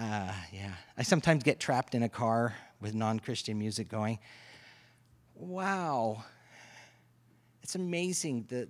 [0.00, 0.72] Uh, yeah.
[0.96, 4.18] I sometimes get trapped in a car with non Christian music going.
[5.34, 6.24] Wow.
[7.62, 8.66] It's amazing the,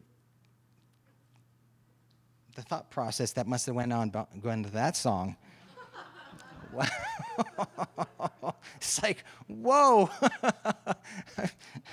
[2.56, 4.10] the thought process that must have went on
[4.42, 5.36] going to that song.
[6.72, 6.86] wow.
[8.74, 10.10] it's like, whoa.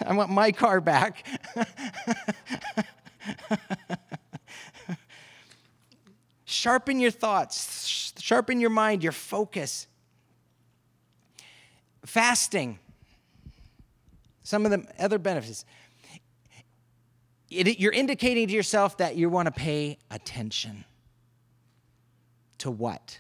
[0.04, 1.28] I want my car back.
[6.58, 9.86] Sharpen your thoughts, sharpen your mind, your focus.
[12.04, 12.80] Fasting,
[14.42, 15.66] some of the other benefits.
[17.52, 20.84] It, you're indicating to yourself that you want to pay attention.
[22.58, 23.20] To what?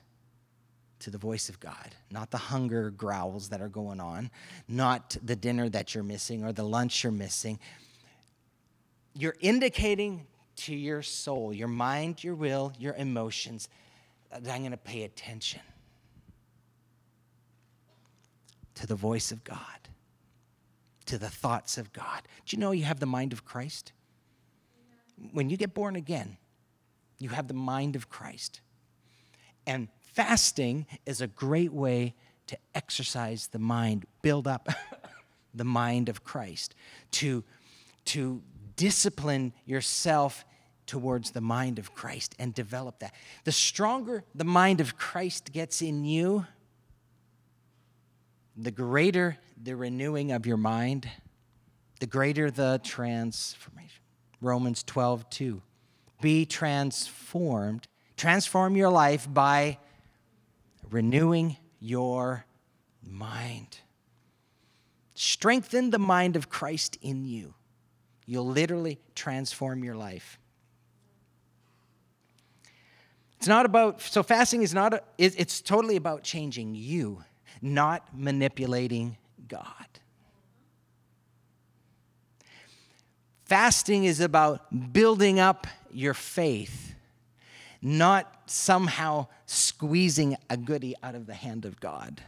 [1.01, 4.31] To the voice of God, not the hunger growls that are going on,
[4.67, 7.59] not the dinner that you're missing or the lunch you're missing.
[9.13, 10.25] You're indicating
[10.57, 13.69] to your soul, your mind, your will, your emotions,
[14.31, 15.61] that I'm going to pay attention
[18.75, 19.59] to the voice of God,
[21.05, 22.21] to the thoughts of God.
[22.45, 23.91] Do you know you have the mind of Christ?
[25.31, 26.37] When you get born again,
[27.19, 28.61] you have the mind of Christ.
[29.65, 32.13] And fasting is a great way
[32.47, 34.69] to exercise the mind, build up
[35.53, 36.75] the mind of Christ,
[37.11, 37.43] to,
[38.05, 38.41] to
[38.77, 40.45] discipline yourself
[40.85, 43.13] towards the mind of Christ and develop that.
[43.43, 46.45] The stronger the mind of Christ gets in you,
[48.55, 51.09] the greater the renewing of your mind,
[51.99, 54.01] the greater the transformation.
[54.39, 55.61] Romans 12, 2.
[56.21, 59.77] Be transformed, transform your life by
[60.89, 62.45] renewing your
[63.03, 63.79] mind.
[65.13, 67.55] Strengthen the mind of Christ in you.
[68.27, 70.37] You'll literally transform your life.
[73.37, 77.23] It's not about, so fasting is not, a, it's totally about changing you,
[77.61, 79.17] not manipulating
[79.47, 79.63] God.
[83.45, 86.95] Fasting is about building up your faith,
[87.81, 92.21] not somehow squeezing a goodie out of the hand of God.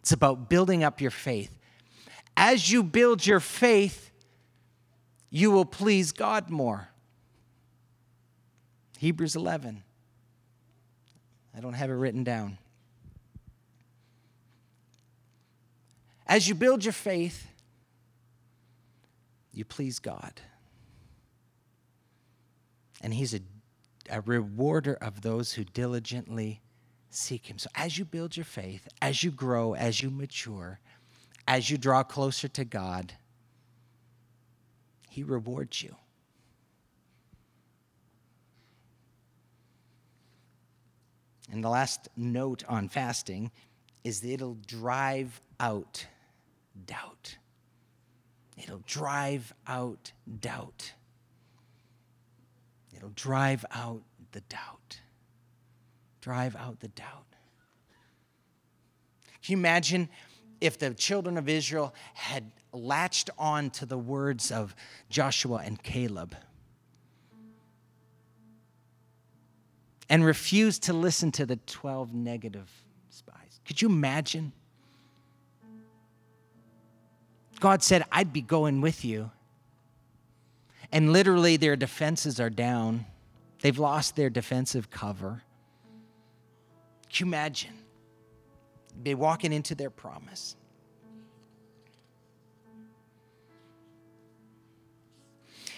[0.00, 1.56] It's about building up your faith.
[2.36, 4.10] As you build your faith,
[5.34, 6.90] you will please God more.
[8.98, 9.82] Hebrews 11.
[11.56, 12.58] I don't have it written down.
[16.26, 17.48] As you build your faith,
[19.54, 20.34] you please God.
[23.00, 23.40] And He's a,
[24.10, 26.60] a rewarder of those who diligently
[27.08, 27.58] seek Him.
[27.58, 30.78] So as you build your faith, as you grow, as you mature,
[31.48, 33.14] as you draw closer to God,
[35.12, 35.94] he rewards you.
[41.50, 43.50] And the last note on fasting
[44.04, 46.06] is that it'll drive out
[46.86, 47.36] doubt.
[48.56, 50.94] It'll drive out doubt.
[52.96, 54.00] It'll drive out
[54.32, 55.00] the doubt.
[56.22, 57.26] Drive out the doubt.
[59.42, 60.08] Can you imagine
[60.62, 64.74] if the children of Israel had latched on to the words of
[65.10, 66.36] Joshua and Caleb
[70.08, 72.70] and refused to listen to the 12 negative
[73.10, 73.60] spies?
[73.66, 74.52] Could you imagine?
[77.58, 79.30] God said, I'd be going with you.
[80.92, 83.06] And literally, their defenses are down.
[83.62, 85.42] They've lost their defensive cover.
[87.12, 87.81] Can you imagine?
[89.00, 90.56] Be walking into their promise.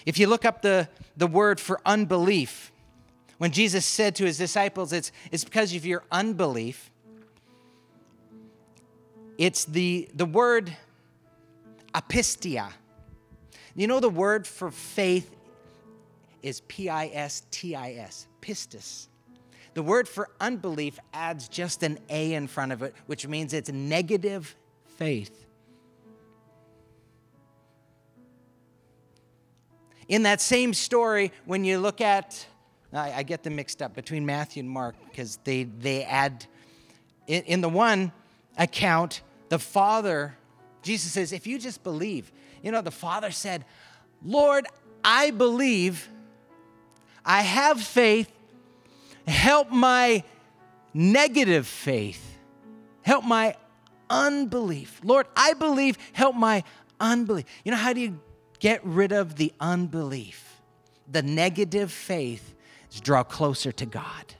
[0.06, 2.70] If you look up the, the word for unbelief,
[3.38, 6.90] when Jesus said to his disciples, it's, it's because of your unbelief,
[9.38, 10.76] it's the, the word
[11.94, 12.70] apistia.
[13.74, 15.34] You know, the word for faith
[16.42, 19.08] is P I S T I S, pistis.
[19.74, 23.70] The word for unbelief adds just an A in front of it, which means it's
[23.70, 24.54] negative
[24.96, 25.44] faith.
[30.06, 32.46] In that same story, when you look at,
[32.92, 36.46] I, I get them mixed up between Matthew and Mark because they, they add,
[37.26, 38.12] in, in the one
[38.56, 40.36] account, the father,
[40.82, 42.30] Jesus says, if you just believe,
[42.62, 43.64] you know, the father said,
[44.22, 44.66] Lord,
[45.02, 46.08] I believe,
[47.24, 48.30] I have faith,
[49.26, 50.22] help my
[50.92, 52.38] negative faith,
[53.02, 53.56] help my
[54.10, 55.00] unbelief.
[55.02, 56.64] Lord, I believe, help my
[57.00, 57.44] unbelief.
[57.64, 58.20] You know, how do you
[58.58, 60.60] get rid of the unbelief,
[61.10, 62.54] the negative faith,
[62.90, 64.34] is draw closer to God.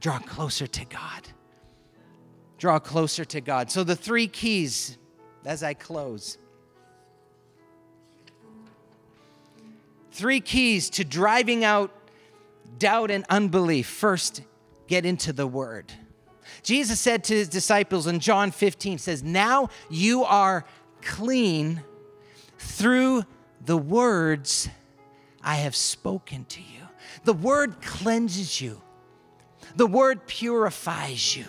[0.00, 1.28] Draw closer to God.
[2.58, 3.70] Draw closer to God.
[3.70, 4.98] So, the three keys
[5.44, 6.38] as I close
[10.14, 11.90] three keys to driving out
[12.78, 13.86] doubt and unbelief.
[13.86, 14.42] First,
[14.86, 15.92] get into the Word.
[16.62, 20.64] Jesus said to his disciples in John 15, says, Now you are
[21.02, 21.82] clean
[22.58, 23.24] through
[23.64, 24.68] the words
[25.42, 26.80] I have spoken to you.
[27.24, 28.80] The word cleanses you,
[29.76, 31.46] the word purifies you.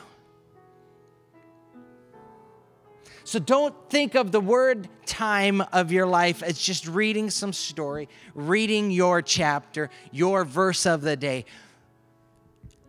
[3.36, 8.08] So don't think of the word time of your life as just reading some story,
[8.34, 11.44] reading your chapter, your verse of the day.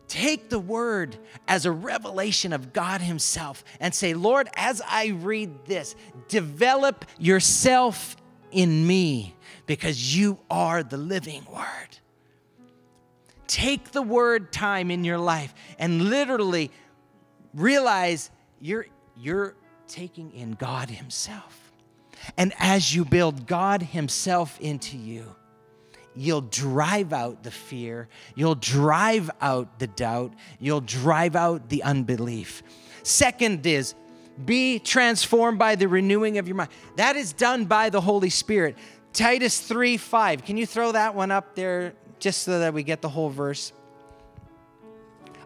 [0.06, 1.16] Take the word
[1.48, 5.96] as a revelation of God Himself and say, Lord, as I read this,
[6.28, 8.14] develop yourself
[8.52, 9.34] in me
[9.66, 11.98] because you are the living word.
[13.48, 16.70] Take the word time in your life and literally
[17.52, 18.30] realize
[18.60, 18.86] you're,
[19.16, 19.56] you're
[19.88, 21.72] taking in God Himself.
[22.36, 25.34] And as you build God Himself into you,
[26.14, 32.62] you'll drive out the fear, you'll drive out the doubt, you'll drive out the unbelief.
[33.02, 33.94] Second is
[34.44, 36.70] be transformed by the renewing of your mind.
[36.96, 38.76] That is done by the Holy Spirit.
[39.12, 40.44] Titus 3 5.
[40.44, 43.72] Can you throw that one up there just so that we get the whole verse?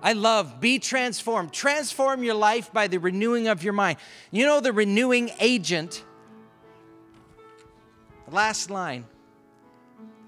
[0.03, 1.53] I love be transformed.
[1.53, 3.99] Transform your life by the renewing of your mind.
[4.31, 6.05] You know the renewing agent.
[8.31, 9.07] Last line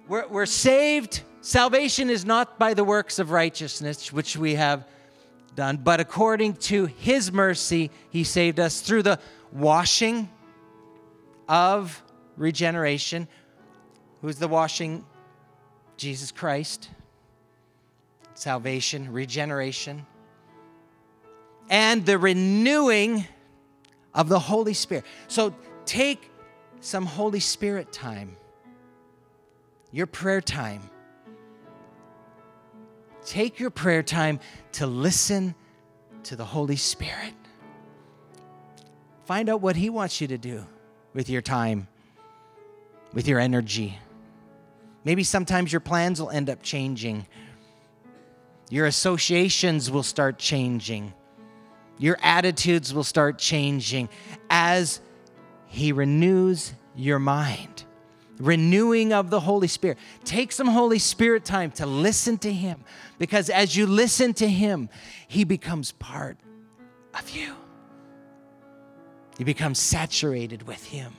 [0.08, 1.22] we're, we're saved.
[1.40, 4.86] Salvation is not by the works of righteousness, which we have
[5.54, 9.18] done, but according to his mercy, he saved us through the
[9.52, 10.28] washing
[11.48, 12.02] of
[12.36, 13.28] regeneration.
[14.20, 15.04] Who's the washing?
[15.96, 16.88] Jesus Christ.
[18.43, 20.05] Salvation, regeneration,
[21.70, 23.24] and the renewing
[24.12, 25.05] of the Holy Spirit.
[25.28, 26.28] So take
[26.80, 28.36] some Holy Spirit time
[29.93, 30.82] your prayer time.
[33.24, 34.40] Take your prayer time
[34.72, 35.55] to listen
[36.24, 37.34] to the Holy Spirit.
[39.24, 40.66] Find out what He wants you to do
[41.14, 41.86] with your time,
[43.12, 44.01] with your energy.
[45.05, 47.28] Maybe sometimes your plans will end up changing.
[48.72, 51.12] Your associations will start changing.
[51.98, 54.08] Your attitudes will start changing
[54.48, 55.02] as
[55.66, 57.84] He renews your mind
[58.38, 59.98] renewing of the Holy Spirit.
[60.24, 62.82] Take some Holy Spirit time to listen to Him
[63.18, 64.88] because as you listen to Him,
[65.28, 66.38] He becomes part
[67.14, 67.54] of you.
[69.38, 71.12] You become saturated with Him.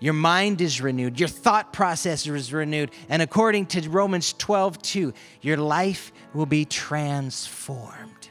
[0.00, 5.12] Your mind is renewed, your thought process is renewed, and according to Romans 12, 2,
[5.42, 8.30] your life will be transformed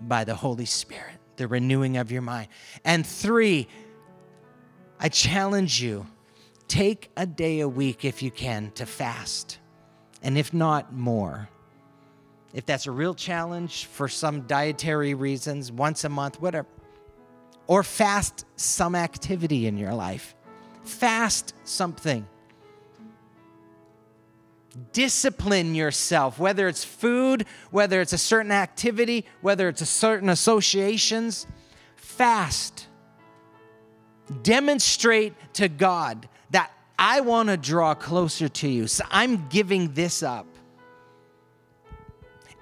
[0.00, 2.48] by the Holy Spirit, the renewing of your mind.
[2.86, 3.68] And three,
[4.98, 6.06] I challenge you
[6.68, 9.58] take a day a week if you can to fast,
[10.22, 11.50] and if not, more.
[12.54, 16.66] If that's a real challenge for some dietary reasons, once a month, whatever.
[17.66, 20.34] Or fast some activity in your life
[20.88, 22.26] fast something.
[24.92, 31.46] Discipline yourself, whether it's food, whether it's a certain activity, whether it's a certain associations.
[31.96, 32.86] Fast.
[34.42, 38.86] Demonstrate to God that I want to draw closer to you.
[38.86, 40.46] So I'm giving this up.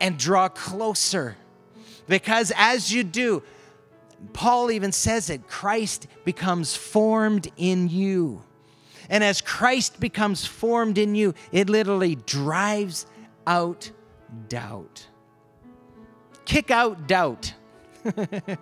[0.00, 1.36] And draw closer.
[2.06, 3.42] Because as you do,
[4.32, 8.42] Paul even says it Christ becomes formed in you.
[9.08, 13.06] And as Christ becomes formed in you, it literally drives
[13.46, 13.90] out
[14.48, 15.06] doubt.
[16.44, 17.54] Kick out doubt.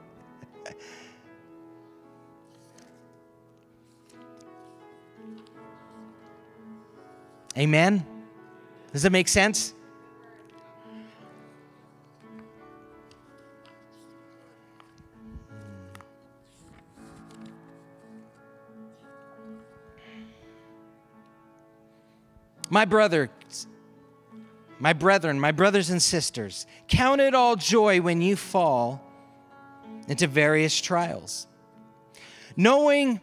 [7.57, 8.05] Amen?
[8.93, 9.75] Does that make sense?
[22.75, 23.31] My brother,
[24.81, 29.01] my brethren, my brothers and sisters, count it all joy when you fall
[30.09, 31.47] into various trials,
[32.57, 33.21] knowing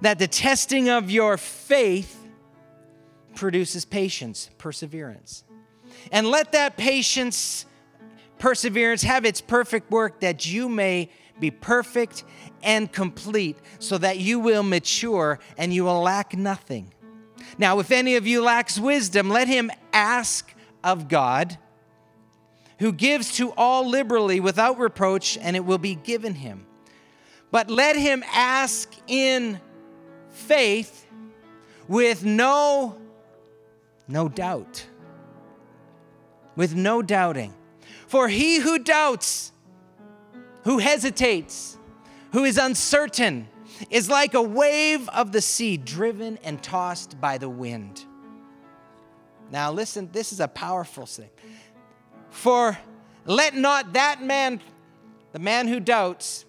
[0.00, 2.26] that the testing of your faith
[3.34, 5.44] produces patience, perseverance.
[6.10, 7.66] And let that patience,
[8.38, 12.24] perseverance have its perfect work that you may be perfect
[12.62, 16.94] and complete, so that you will mature and you will lack nothing.
[17.58, 20.52] Now, if any of you lacks wisdom, let him ask
[20.82, 21.56] of God,
[22.78, 26.66] who gives to all liberally without reproach, and it will be given him.
[27.50, 29.60] But let him ask in
[30.30, 31.06] faith
[31.86, 32.96] with no
[34.06, 34.86] no doubt.
[36.56, 37.54] With no doubting.
[38.06, 39.52] For he who doubts,
[40.64, 41.78] who hesitates,
[42.32, 43.48] who is uncertain,
[43.90, 48.04] is like a wave of the sea driven and tossed by the wind.
[49.50, 51.30] Now, listen, this is a powerful thing.
[52.30, 52.76] For
[53.24, 54.60] let not that man,
[55.32, 56.44] the man who doubts,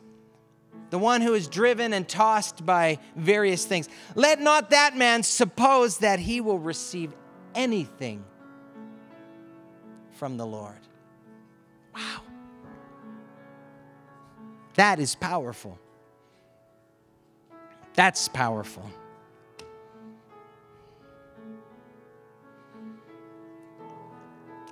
[0.89, 5.99] the one who is driven and tossed by various things, let not that man suppose
[5.99, 7.11] that he will receive
[7.53, 8.23] anything
[10.11, 10.80] from the Lord.
[11.93, 12.21] Wow.
[14.76, 15.80] That is powerful.
[17.96, 18.84] That's powerful.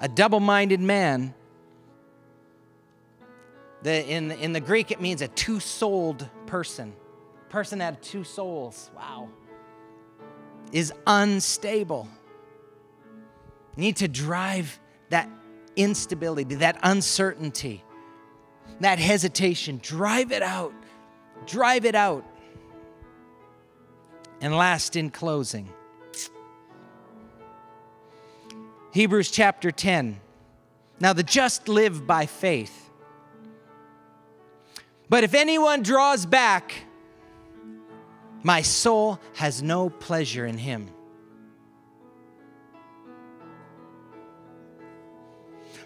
[0.02, 1.34] A double minded man,
[3.84, 6.94] the, in, in the Greek, it means a two souled person.
[7.50, 8.92] Person that had two souls.
[8.96, 9.30] Wow.
[10.74, 12.10] Is unstable.
[13.78, 14.78] Need to drive
[15.10, 15.30] that
[15.76, 17.84] instability, that uncertainty,
[18.82, 19.80] that hesitation.
[19.82, 20.74] Drive it out.
[21.46, 22.26] Drive it out.
[24.44, 25.70] And last, in closing,
[28.92, 30.20] Hebrews chapter 10.
[31.00, 32.90] Now, the just live by faith.
[35.08, 36.74] But if anyone draws back,
[38.44, 40.90] my soul has no pleasure in him.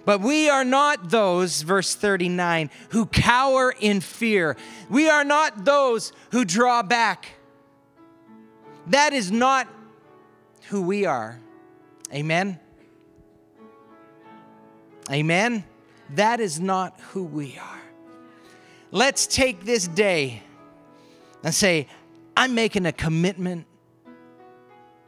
[0.03, 4.57] But we are not those, verse 39, who cower in fear.
[4.89, 7.36] We are not those who draw back.
[8.87, 9.67] That is not
[10.67, 11.39] who we are.
[12.13, 12.59] Amen?
[15.11, 15.63] Amen?
[16.15, 17.81] That is not who we are.
[18.91, 20.41] Let's take this day
[21.43, 21.87] and say,
[22.35, 23.65] I'm making a commitment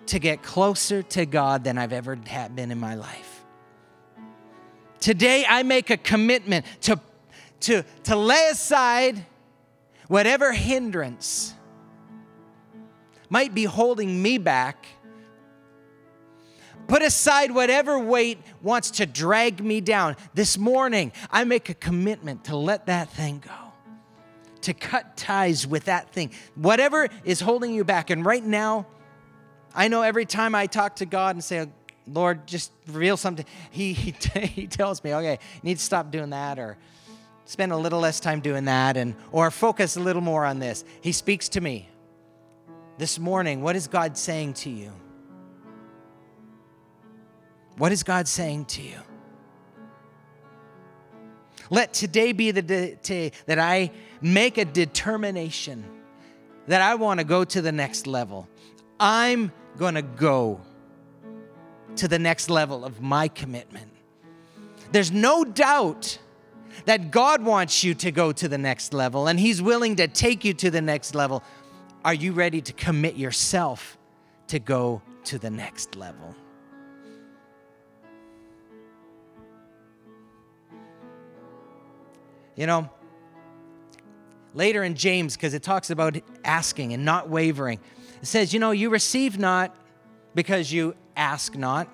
[0.08, 3.46] to get closer to God than I've ever been in my life.
[5.00, 7.00] Today, I make a commitment to,
[7.62, 9.24] to, to lay aside
[10.08, 11.54] whatever hindrance
[13.30, 14.86] might be holding me back.
[16.88, 20.16] Put aside whatever weight wants to drag me down.
[20.34, 23.74] This morning, I make a commitment to let that thing go,
[24.62, 26.32] to cut ties with that thing.
[26.56, 28.10] Whatever is holding you back.
[28.10, 28.88] And right now,
[29.76, 31.68] I know every time I talk to God and say,
[32.08, 34.16] Lord, just reveal something, He, he,
[34.48, 36.76] he tells me, okay, need to stop doing that or
[37.46, 40.84] spend a little less time doing that and or focus a little more on this.
[41.02, 41.88] He speaks to me
[43.00, 44.92] this morning, what is God saying to you?
[47.78, 48.98] What is God saying to you?
[51.70, 53.92] Let today be the day that I
[54.22, 55.86] make a determination
[56.68, 58.50] that I want to go to the next level.
[59.00, 60.60] I'm going to go
[61.96, 63.92] to the next level of my commitment.
[64.92, 66.20] There's no doubt
[66.84, 70.44] that God wants you to go to the next level and He's willing to take
[70.44, 71.44] you to the next level.
[72.04, 73.98] Are you ready to commit yourself
[74.48, 76.36] to go to the next level?
[82.56, 82.90] You know,
[84.54, 87.80] later in James, because it talks about asking and not wavering,
[88.22, 89.76] it says, You know, you receive not
[90.36, 91.88] because you ask not.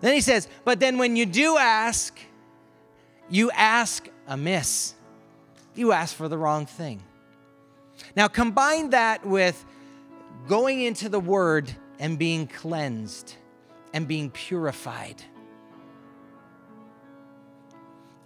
[0.00, 2.18] Then he says, But then when you do ask,
[3.28, 4.94] you ask amiss.
[5.74, 7.02] You ask for the wrong thing.
[8.14, 9.64] Now, combine that with
[10.48, 13.34] going into the Word and being cleansed
[13.92, 15.22] and being purified.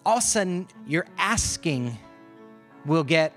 [0.04, 1.96] All of a sudden, your asking
[2.86, 3.34] will get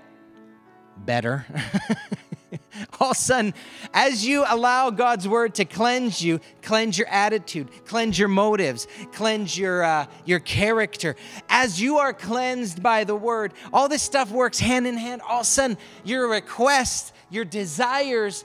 [0.96, 1.46] better.
[3.00, 3.54] All of a sudden,
[3.92, 9.56] as you allow God's word to cleanse you, cleanse your attitude, cleanse your motives, cleanse
[9.56, 11.16] your, uh, your character,
[11.48, 15.22] as you are cleansed by the word, all this stuff works hand in hand.
[15.22, 18.44] All of a sudden, your requests, your desires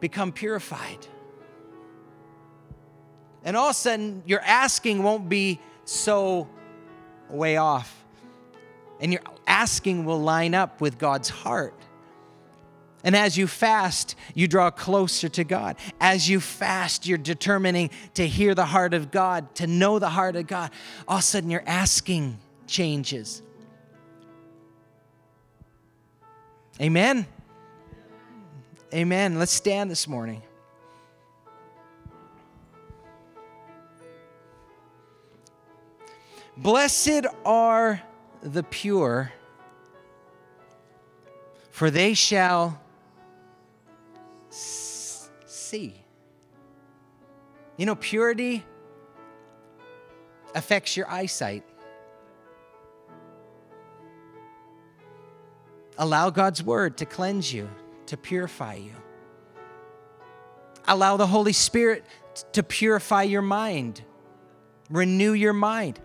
[0.00, 1.06] become purified.
[3.44, 6.48] And all of a sudden, your asking won't be so
[7.28, 8.04] way off.
[9.00, 11.74] And your asking will line up with God's heart.
[13.04, 15.76] And as you fast, you draw closer to God.
[16.00, 20.36] As you fast, you're determining to hear the heart of God, to know the heart
[20.36, 20.70] of God.
[21.08, 23.42] All of a sudden, your asking changes.
[26.80, 27.26] Amen.
[28.94, 29.38] Amen.
[29.38, 30.42] Let's stand this morning.
[36.56, 38.02] Blessed are
[38.42, 39.32] the pure,
[41.70, 42.81] for they shall
[45.72, 45.94] see.
[47.78, 48.62] You know, purity
[50.54, 51.64] affects your eyesight.
[55.96, 57.70] Allow God's word to cleanse you,
[58.04, 58.92] to purify you.
[60.86, 62.04] Allow the Holy Spirit
[62.52, 64.02] to purify your mind,
[64.90, 65.98] renew your mind.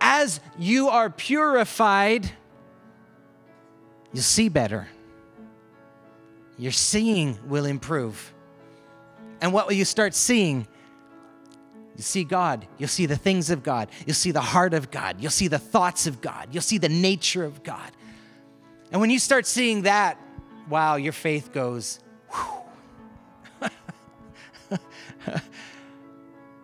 [0.00, 2.24] As you are purified,
[4.14, 4.88] you'll see better
[6.56, 8.32] your seeing will improve.
[9.40, 10.66] And what will you start seeing?
[11.96, 12.66] You see God.
[12.78, 13.88] You'll see the things of God.
[14.06, 15.16] You'll see the heart of God.
[15.20, 16.48] You'll see the thoughts of God.
[16.52, 17.90] You'll see the nature of God.
[18.92, 20.18] And when you start seeing that,
[20.68, 22.00] wow, your faith goes,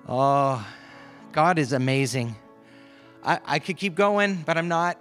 [0.08, 0.66] oh,
[1.32, 2.36] God is amazing.
[3.24, 4.98] I, I could keep going, but I'm not.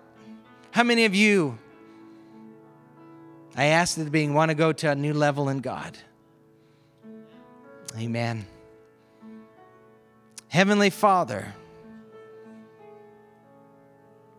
[0.72, 1.58] How many of you
[3.58, 5.98] I ask the being want to go to a new level in God.
[7.98, 8.46] Amen.
[10.50, 11.54] Heavenly Father,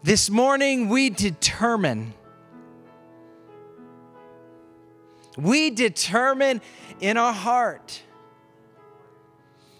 [0.02, 2.12] this morning we determine,
[5.38, 6.60] we determine
[7.00, 8.02] in our heart,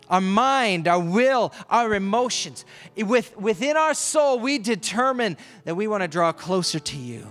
[0.08, 2.64] our mind, our will, our emotions,
[2.96, 7.26] with, within our soul, we determine that we want to draw closer to you.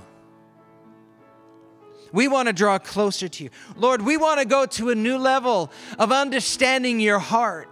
[2.16, 3.50] We want to draw closer to you.
[3.76, 7.70] Lord, we want to go to a new level of understanding your heart.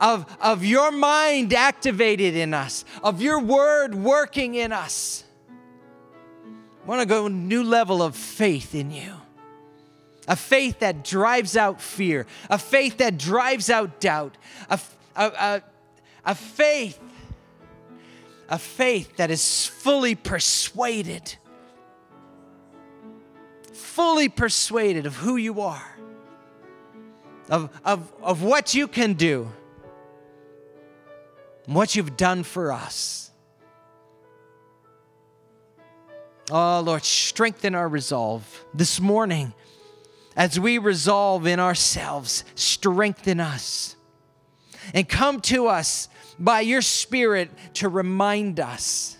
[0.00, 5.24] Of, of your mind activated in us, of your word working in us.
[5.52, 9.12] I want to go a new level of faith in you.
[10.28, 14.36] A faith that drives out fear, a faith that drives out doubt,
[14.70, 14.80] a,
[15.16, 15.62] a, a,
[16.24, 16.98] a faith,
[18.48, 21.36] a faith that is fully persuaded
[24.00, 25.94] fully persuaded of who you are,
[27.50, 29.46] of, of, of what you can do,
[31.66, 33.30] and what you've done for us.
[36.50, 39.52] Oh, Lord, strengthen our resolve this morning.
[40.34, 43.96] As we resolve in ourselves, strengthen us.
[44.94, 49.18] And come to us by your Spirit to remind us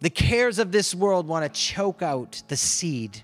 [0.00, 3.22] the cares of this world want to choke out the seed.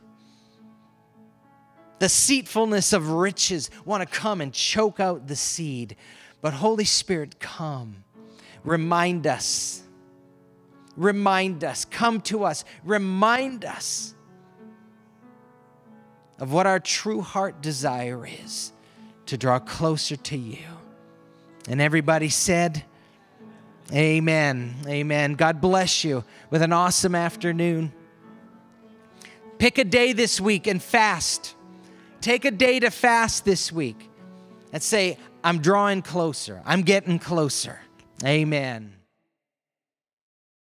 [2.00, 5.96] The deceitfulness of riches want to come and choke out the seed.
[6.42, 8.04] But Holy Spirit, come.
[8.64, 9.82] Remind us.
[10.96, 11.84] Remind us.
[11.84, 12.64] Come to us.
[12.84, 14.14] Remind us
[16.38, 18.72] of what our true heart desire is
[19.26, 20.58] to draw closer to you.
[21.68, 22.84] And everybody said,
[23.92, 24.74] Amen.
[24.86, 25.34] Amen.
[25.34, 27.92] God bless you with an awesome afternoon.
[29.58, 31.54] Pick a day this week and fast.
[32.20, 34.10] Take a day to fast this week
[34.72, 36.62] and say, I'm drawing closer.
[36.64, 37.80] I'm getting closer.
[38.24, 38.94] Amen.